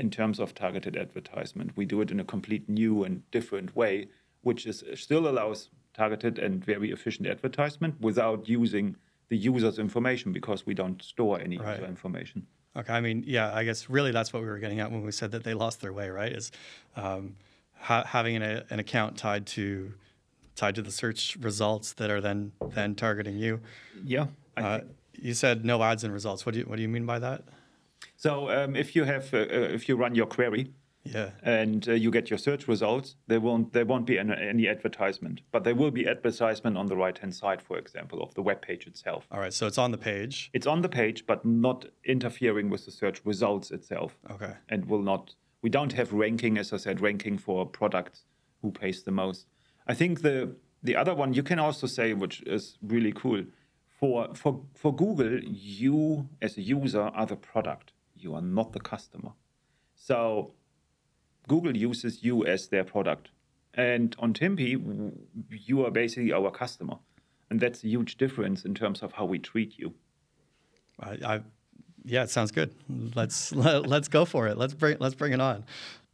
[0.00, 1.72] in terms of targeted advertisement.
[1.76, 4.08] We do it in a complete new and different way,
[4.42, 8.96] which is still allows targeted and very efficient advertisement without using
[9.28, 11.76] the user's information because we don't store any Right.
[11.78, 12.46] user information.
[12.76, 15.12] Okay, I mean, yeah, I guess really that's what we were getting at when we
[15.12, 16.32] said that they lost their way, right?
[16.32, 16.50] Is
[16.96, 17.36] um,
[17.74, 19.92] ha- having an, an account tied to
[20.56, 23.60] tied to the search results that are then then targeting you.
[24.04, 24.26] Yeah.
[24.56, 24.90] I Uh, think-
[25.22, 26.46] you said no ads and results.
[26.46, 27.42] What do you what do you mean by that?
[28.16, 30.72] So um, if you have, uh, uh, if you run your query
[31.04, 31.30] Yeah.
[31.42, 35.40] and uh, you get your search results, there won't there won't be any, any advertisement,
[35.52, 38.60] but there will be advertisement on the right hand side, for example, of the web
[38.60, 39.26] page itself.
[39.30, 39.54] All right.
[39.54, 40.50] So it's on the page.
[40.52, 44.18] It's on the page, but not interfering with the search results itself.
[44.30, 44.54] Okay.
[44.68, 45.34] and will not.
[45.62, 48.24] We don't have ranking, as I said, ranking for products
[48.62, 49.46] who pays the most.
[49.86, 53.42] I think the the other one you can also say, which is really cool,
[54.00, 57.92] for for for Google, you as a user are the product.
[58.16, 59.32] You are not the customer.
[59.94, 60.54] So
[61.46, 63.28] Google uses you as their product,
[63.74, 65.12] and on Timpi,
[65.50, 66.96] you are basically our customer,
[67.50, 69.92] and that's a huge difference in terms of how we treat you.
[70.98, 71.40] I, I
[72.04, 72.74] yeah, it sounds good.
[73.14, 74.56] Let's let, let's go for it.
[74.56, 75.64] Let's bring let's bring it on.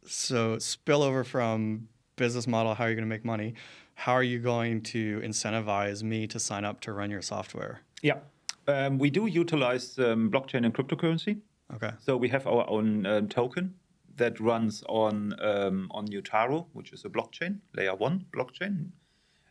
[0.05, 3.53] So spillover from business model, how are you going to make money?
[3.97, 7.81] How are you going to incentivize me to sign up to run your software?
[8.03, 8.19] Yeah,
[8.67, 11.39] um, we do utilize um, blockchain and cryptocurrency.
[11.73, 11.91] Okay.
[11.99, 13.73] So we have our own um, token
[14.15, 18.91] that runs on um, on Neutaro, which is a blockchain, layer one blockchain,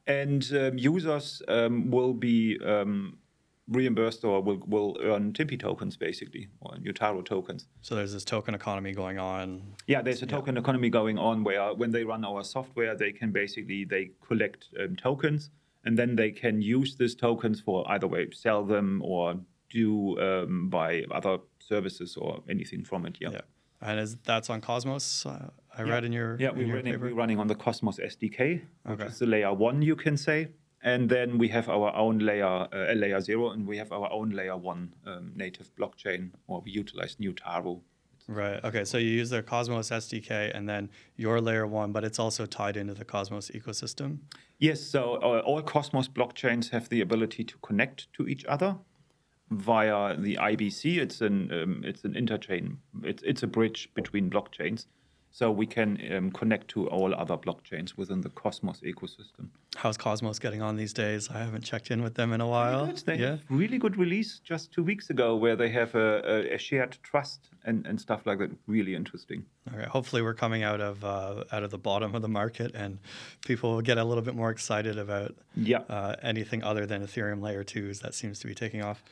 [0.07, 3.19] and um, users um, will be um,
[3.69, 7.67] reimbursed or will, will earn Timpi tokens basically or Neutaro tokens.
[7.81, 9.63] So there's this token economy going on.
[9.87, 13.33] Yeah, there's a token economy going on where when they run our software, they can
[13.33, 15.51] basically they collect um, tokens
[15.85, 19.37] and then they can use these tokens for either way sell them or
[19.71, 23.17] do um, buy other services or anything from it.
[23.21, 23.31] Yeah.
[23.33, 23.41] Yeah.
[23.83, 25.27] And is that's on Cosmos?
[25.27, 25.91] Uh, I Yeah.
[25.91, 29.01] read in your Yeah, in we're your running, we're running on the Cosmos SDK, which
[29.01, 29.05] Okay.
[29.07, 30.49] is the layer one, you can say.
[30.87, 34.31] And then we have our own layer, uh, layer zero, and we have our own
[34.31, 37.81] layer one um, native blockchain, or we utilize Neutaro.
[38.29, 38.63] Right.
[38.63, 38.85] Okay.
[38.85, 42.77] So you use the Cosmos SDK and then your layer one, but it's also tied
[42.77, 44.19] into the Cosmos ecosystem.
[44.59, 48.77] Yes, so uh, all Cosmos blockchains have the ability to connect to each other
[49.51, 50.99] via the IBC.
[50.99, 52.77] It's an um, it's an interchain.
[53.03, 54.87] It's it's a bridge between blockchains,
[55.39, 59.49] so we can um, connect to all other blockchains within the Cosmos ecosystem.
[59.77, 61.29] How's Cosmos getting on these days?
[61.29, 62.91] I haven't checked in with them in a while.
[63.07, 63.37] Yeah.
[63.51, 67.51] really good release just two weeks ago where they have a, a, a shared trust
[67.67, 68.51] and, and stuff like that.
[68.67, 69.45] Really interesting.
[69.71, 69.89] All right.
[69.89, 72.99] Hopefully, we're coming out of uh, out of the bottom of the market, and
[73.45, 75.81] people will get a little bit more excited about Yeah.
[75.91, 78.01] uh, anything other than Ethereum layer twos.
[78.01, 79.05] That seems to be taking off.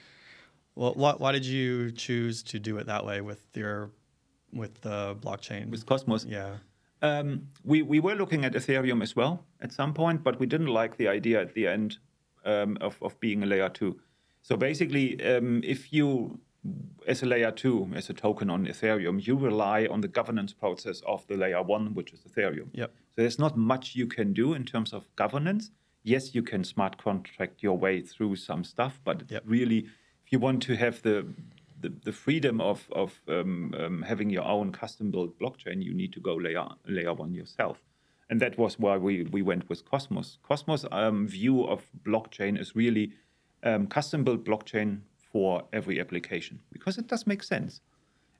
[0.74, 3.90] Well, why, why did you choose to do it that way with your
[4.54, 5.70] with the blockchain?
[5.70, 6.24] With Cosmos.
[6.24, 6.56] yeah.
[7.02, 10.68] Um, we, we were looking at Ethereum as well at some point, but we didn't
[10.68, 11.98] like the idea at the end
[12.46, 14.00] um, of, of being a layer two.
[14.40, 16.38] So basically, um, if you,
[17.06, 21.02] as a layer two, as a token on Ethereum, you rely on the governance process
[21.06, 22.68] of the layer one, which is Ethereum.
[22.72, 22.90] Yep.
[23.16, 25.70] So there's not much you can do in terms of governance.
[26.04, 29.42] Yes, you can smart contract your way through some stuff, but Yep.
[29.46, 29.78] really,
[30.24, 31.26] if you want to have the
[31.84, 36.12] the, the freedom of, of um, um, having your own custom built blockchain, you need
[36.14, 37.78] to go layer layer one yourself.
[38.30, 40.38] And that was why we, we went with Cosmos.
[40.42, 41.80] Cosmos um, view of
[42.10, 43.12] blockchain is really
[43.62, 44.90] um, custom built blockchain
[45.32, 47.80] for every application because it does make sense.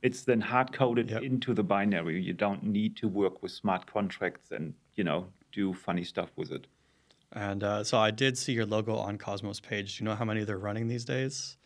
[0.03, 1.22] It's then hard coded Yep.
[1.22, 2.20] into the binary.
[2.22, 6.51] You don't need to work with smart contracts and you know do funny stuff with
[6.59, 6.66] it.
[7.32, 9.88] And uh, so I did see your logo on Cosmos page.
[9.99, 11.57] Do you know how many they're running these days?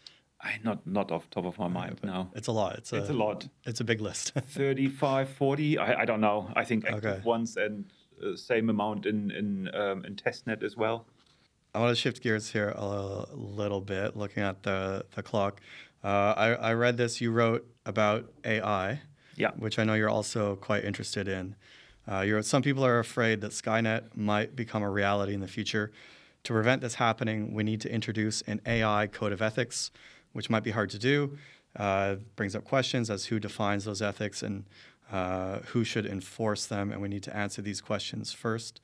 [0.41, 2.31] I not not off top of my mind now.
[2.35, 2.77] It's a lot.
[2.77, 3.49] It's a, It's a lot.
[3.67, 4.33] It's a big list.
[4.49, 5.79] 35, 40.
[5.79, 6.51] I, I don't know.
[6.55, 7.21] I think active Okay.
[7.25, 7.85] ones and
[8.25, 11.07] uh, same amount in in um, in testnet as well.
[11.75, 15.61] I want to shift gears here a little bit, looking at the, the clock.
[16.03, 19.01] Uh, I, I read this you wrote about AI,
[19.37, 19.51] Yeah.
[19.57, 21.57] which I know you're also quite interested in.
[22.11, 25.93] Uh, you're, some people are afraid that Skynet might become a reality in the future.
[26.45, 29.91] To prevent this happening, we need to introduce an AI code of ethics,
[30.33, 31.37] which might be hard to do.
[31.77, 34.65] Uh, brings up questions as who defines those ethics and
[35.13, 38.81] uh, who should enforce them, and we need to answer these questions first.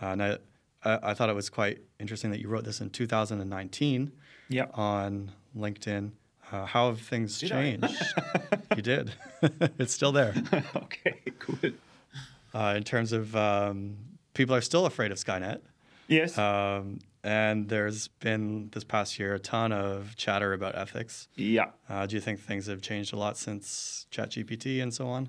[0.00, 0.38] Uh, and I,
[0.84, 4.12] I, I thought it was quite interesting that you wrote this in 2019
[4.48, 4.66] Yeah.
[4.74, 6.12] on LinkedIn.
[6.52, 8.02] Uh, how have things Did changed?
[8.76, 9.12] you did.
[9.78, 10.34] it's still there.
[10.76, 11.20] okay.
[11.38, 11.70] Cool.
[12.52, 13.96] Uh, in terms of um,
[14.34, 15.60] people are still afraid of Skynet.
[16.08, 16.36] Yes.
[16.36, 21.28] Um, and there's been this past year a ton of chatter about ethics.
[21.36, 21.70] yeah.
[21.88, 25.28] Uh, do you think things have changed a lot since ChatGPT and so on?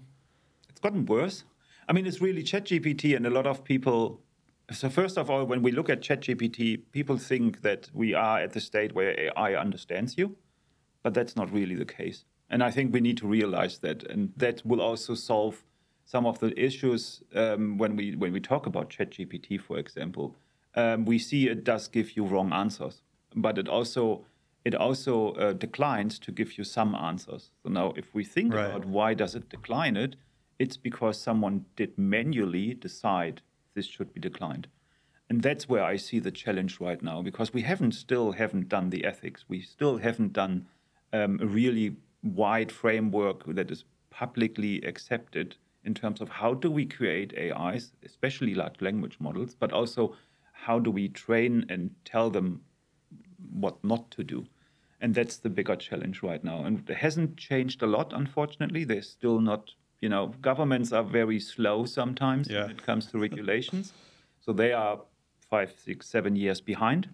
[0.70, 1.44] It's gotten worse.
[1.88, 4.22] I mean, it's really ChatGPT, and a lot of people.
[4.72, 8.54] So first of all, when we look at ChatGPT, people think that we are at
[8.54, 10.38] the state where AI understands you,
[11.04, 12.24] but that's not really the case.
[12.50, 15.64] And I think we need to realize that, and that will also solve
[16.06, 20.36] some of the issues um, when we when we talk about ChatGPT, for example,
[20.76, 23.02] um, we see it does give you wrong answers,
[23.36, 24.26] but it also
[24.64, 27.50] it also uh, declines to give you some answers.
[27.64, 28.68] So now, if we think Right.
[28.68, 30.16] about why does it decline it,
[30.60, 33.42] it's because someone did manually decide
[33.74, 34.68] this should be declined.
[35.30, 38.92] And that's where I see the challenge right now because we haven't still haven't done
[38.92, 39.46] the ethics.
[39.48, 40.68] We still haven't done
[41.12, 46.86] um, a really wide framework that is publicly accepted in terms of how do we
[46.86, 50.16] create AIs, especially large language models, but also
[50.66, 52.62] how do we train and tell them
[53.53, 54.45] what not to do.
[55.01, 56.64] And that's the bigger challenge right now.
[56.64, 58.84] And it hasn't changed a lot, unfortunately.
[58.84, 62.62] There's still not, you know, governments are very slow sometimes Yeah.
[62.64, 63.93] when it comes to regulations.
[64.45, 64.99] so they are
[65.49, 67.09] five, six, seven years behind.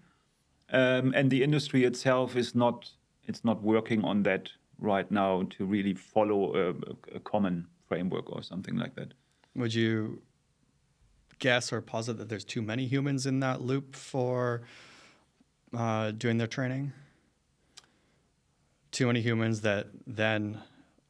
[0.70, 2.90] Um, and the industry itself is not,
[3.26, 8.30] it's not working on that right now to really follow a, a- a common framework
[8.30, 9.14] or something like that.
[9.56, 10.20] Would you
[11.38, 14.62] guess or posit that there's too many humans in that loop for
[15.76, 16.92] uh, doing their training?
[18.90, 20.60] Too many humans that then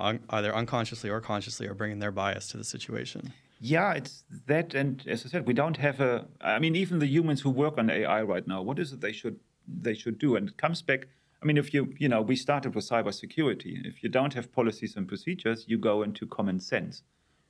[0.01, 3.33] un- either unconsciously or consciously are bringing their bias to the situation.
[3.61, 6.27] Yeah, it's that, and as I said, we don't have a.
[6.41, 9.13] I mean, even the humans who work on AI right now, what is it they
[9.13, 10.37] should they should do?
[10.37, 11.09] And it comes back.
[11.43, 13.85] I mean, if you you know, we started with cybersecurity.
[13.85, 17.03] If you don't have policies and procedures, you go into common sense.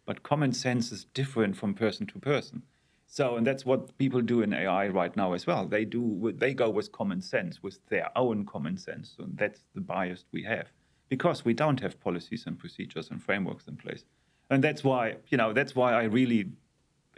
[0.08, 2.62] But common sense is different from person to person.
[3.06, 5.66] So, and that's what people do in AI right now as well.
[5.66, 9.12] They do they go with common sense, with their own common sense.
[9.14, 10.68] So that's the bias we have
[11.10, 14.06] because we don't have policies and procedures and frameworks in place.
[14.48, 16.52] And that's why, you know, that's why I really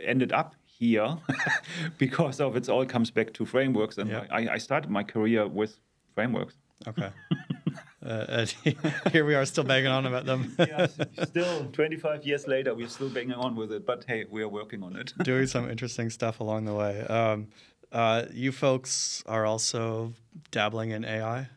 [0.03, 1.17] ended up here
[1.99, 3.99] because of it all comes back to frameworks.
[3.99, 4.25] And Yeah.
[4.33, 5.79] I, I started my career with
[6.17, 6.57] frameworks.
[6.89, 7.11] Okay.
[8.05, 8.47] uh,
[9.13, 10.55] here we are still banging on about them.
[10.59, 13.87] Yes, still 25 years later, we're still banging on with it.
[13.87, 15.13] But hey, we are working on it.
[15.23, 17.01] doing some interesting stuff along the way.
[17.03, 17.49] Um,
[17.93, 20.15] uh, you folks are also
[20.51, 21.49] dabbling in AI.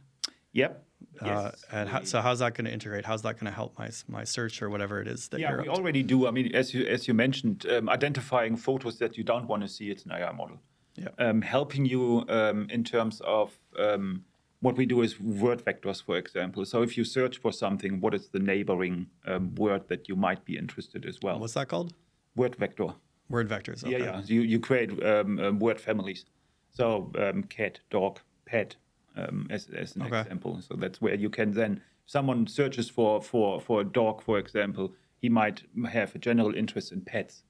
[0.53, 0.83] Yep.
[1.21, 3.05] Uh, Yes, and how, so how's that going to integrate?
[3.05, 5.61] How's that going to help my my search or whatever it is that yeah, you're
[5.61, 5.79] we up to?
[5.79, 6.27] already do.
[6.27, 9.67] I mean, as you as you mentioned, um, identifying photos that you don't want to
[9.69, 10.59] see, it's an AI model.
[10.95, 11.09] Yeah.
[11.19, 14.23] Um, helping you um, in terms of um,
[14.63, 16.63] what we do is word vectors, for example.
[16.65, 20.45] So if you search for something, what is the neighboring um, word that you might
[20.45, 21.37] be interested as well?
[21.39, 21.93] What's that called?
[22.35, 22.87] word vector.
[23.29, 23.83] Word vectors.
[23.83, 23.91] Okay.
[23.91, 24.21] Yeah, yeah.
[24.25, 26.25] You you create um, um, word families.
[26.71, 28.75] So um, cat, dog, pet,
[29.15, 30.21] um, as as an Okay.
[30.21, 30.59] example.
[30.67, 34.85] So that's where you can then someone searches for for for a dog, for example.
[35.23, 35.63] He might
[35.99, 37.43] have a general interest in pets,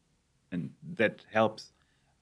[0.51, 1.71] and that helps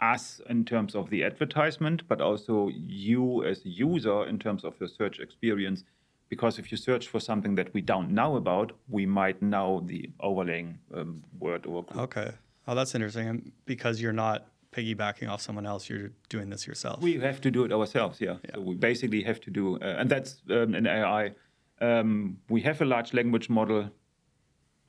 [0.02, 4.74] us in terms of the advertisement, but also you as a user in terms of
[4.80, 5.84] your search experience.
[6.30, 10.10] Because if you search for something that we don't know about, we might know the
[10.22, 12.04] overlaying um, word or group.
[12.04, 12.32] Okay.
[12.68, 13.28] Oh, that's interesting.
[13.28, 17.02] And because you're not piggybacking off someone else, you're doing this yourself.
[17.02, 18.38] We have to do it ourselves, yeah.
[18.54, 21.34] So we basically have to do, uh, and that's um, an AI.
[21.82, 23.90] Um, we have a large language model.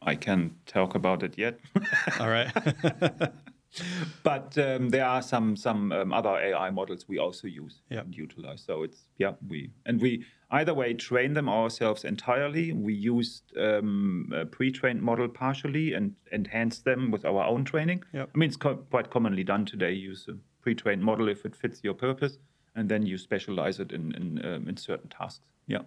[0.01, 1.59] I can't talk about it yet,
[2.21, 2.51] All right.
[4.23, 8.01] but um, there are some some um, other AI models we also use Yeah.
[8.01, 8.63] and utilize.
[8.67, 12.73] So it's yeah we and we either way train them ourselves entirely.
[12.73, 18.03] We used um, a pre-trained model partially and enhance them with our own training.
[18.13, 18.31] Yep.
[18.35, 19.93] I mean it's co- quite commonly done today.
[19.93, 22.39] Use a pre-trained model if it fits your purpose,
[22.77, 25.45] and then you specialize it in in, um, in certain tasks.
[25.67, 25.83] Yeah.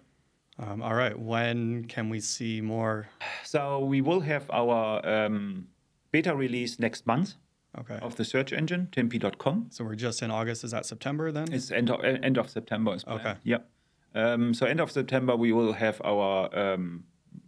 [0.58, 1.16] um, all right.
[1.18, 3.06] When can we see more?
[3.44, 5.68] So we will have our um,
[6.12, 7.34] beta release next month
[7.78, 7.98] Okay.
[8.02, 9.66] of the search engine, timpi.com.
[9.70, 10.64] So we're just in August.
[10.64, 11.52] Is that September then?
[11.52, 12.94] It's end of, end of September.
[12.94, 13.20] Is planned.
[13.20, 13.34] Okay.
[13.44, 13.68] Yep.
[14.14, 17.04] Um, so end of September we will have our um,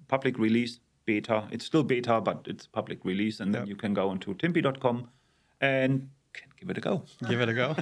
[0.09, 1.49] public release beta.
[1.51, 3.68] It's still beta, but it's public release, and then Yep.
[3.68, 5.09] you can go onto timpi.com
[5.61, 7.05] and can give it a go.
[7.29, 7.74] Give it a go.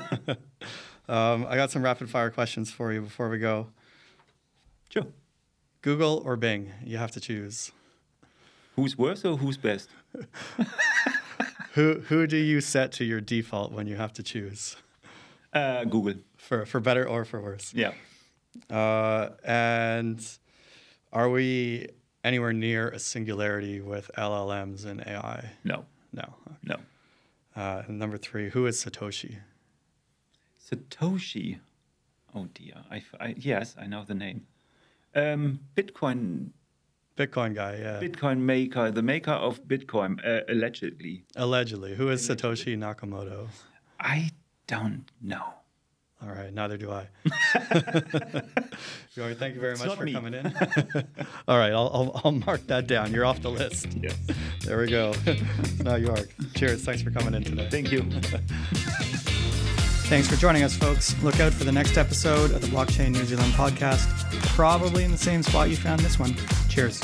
[1.13, 3.69] um, I got some rapid fire questions for you before we go.
[4.89, 5.07] Sure.
[5.83, 6.71] Google or Bing?
[6.85, 7.73] You have to choose.
[8.77, 9.91] Who's worse or who's best?
[11.77, 14.77] Who who do you set to your default when you have to choose?
[15.53, 16.15] Uh, Google.
[16.39, 17.75] For for better or for worse?
[17.75, 17.93] Yeah.
[18.71, 20.27] Uh, and
[21.13, 21.89] are we
[22.25, 25.51] anywhere near a singularity with LLMs and AI?
[25.65, 25.85] No.
[26.15, 26.35] No.
[26.63, 26.77] No.
[27.55, 29.37] Uh, and number three, who is Satoshi?
[30.59, 31.59] Satoshi.
[32.35, 32.85] Oh dear.
[32.91, 34.47] I, I- yes, I know the name.
[35.15, 36.53] Um, Bitcoin
[37.17, 38.01] Bitcoin guy, yeah.
[38.01, 41.25] Bitcoin maker, the maker of Bitcoin, uh, allegedly.
[41.35, 41.95] Allegedly.
[41.95, 43.49] Who is Satoshi Nakamoto?
[43.99, 44.31] I
[44.67, 45.43] don't know.
[46.23, 47.09] All right, neither do I.
[49.15, 50.13] Joerg, thank you very It's much for me.
[50.15, 50.47] coming in.
[51.49, 53.13] All right, I'll, I'll, I'll mark that down.
[53.13, 53.87] You're off the list.
[54.01, 54.17] Yes.
[54.65, 55.15] There we go.
[55.81, 56.29] now York.
[56.55, 56.85] Cheers.
[56.85, 57.69] Thanks for coming in today.
[57.71, 58.05] Thank you.
[60.09, 61.21] Thanks for joining us, folks.
[61.21, 64.07] Look out for the next episode of the Blockchain New Zealand podcast,
[64.55, 66.33] probably in the same spot you found this one.
[66.69, 67.01] Cheers.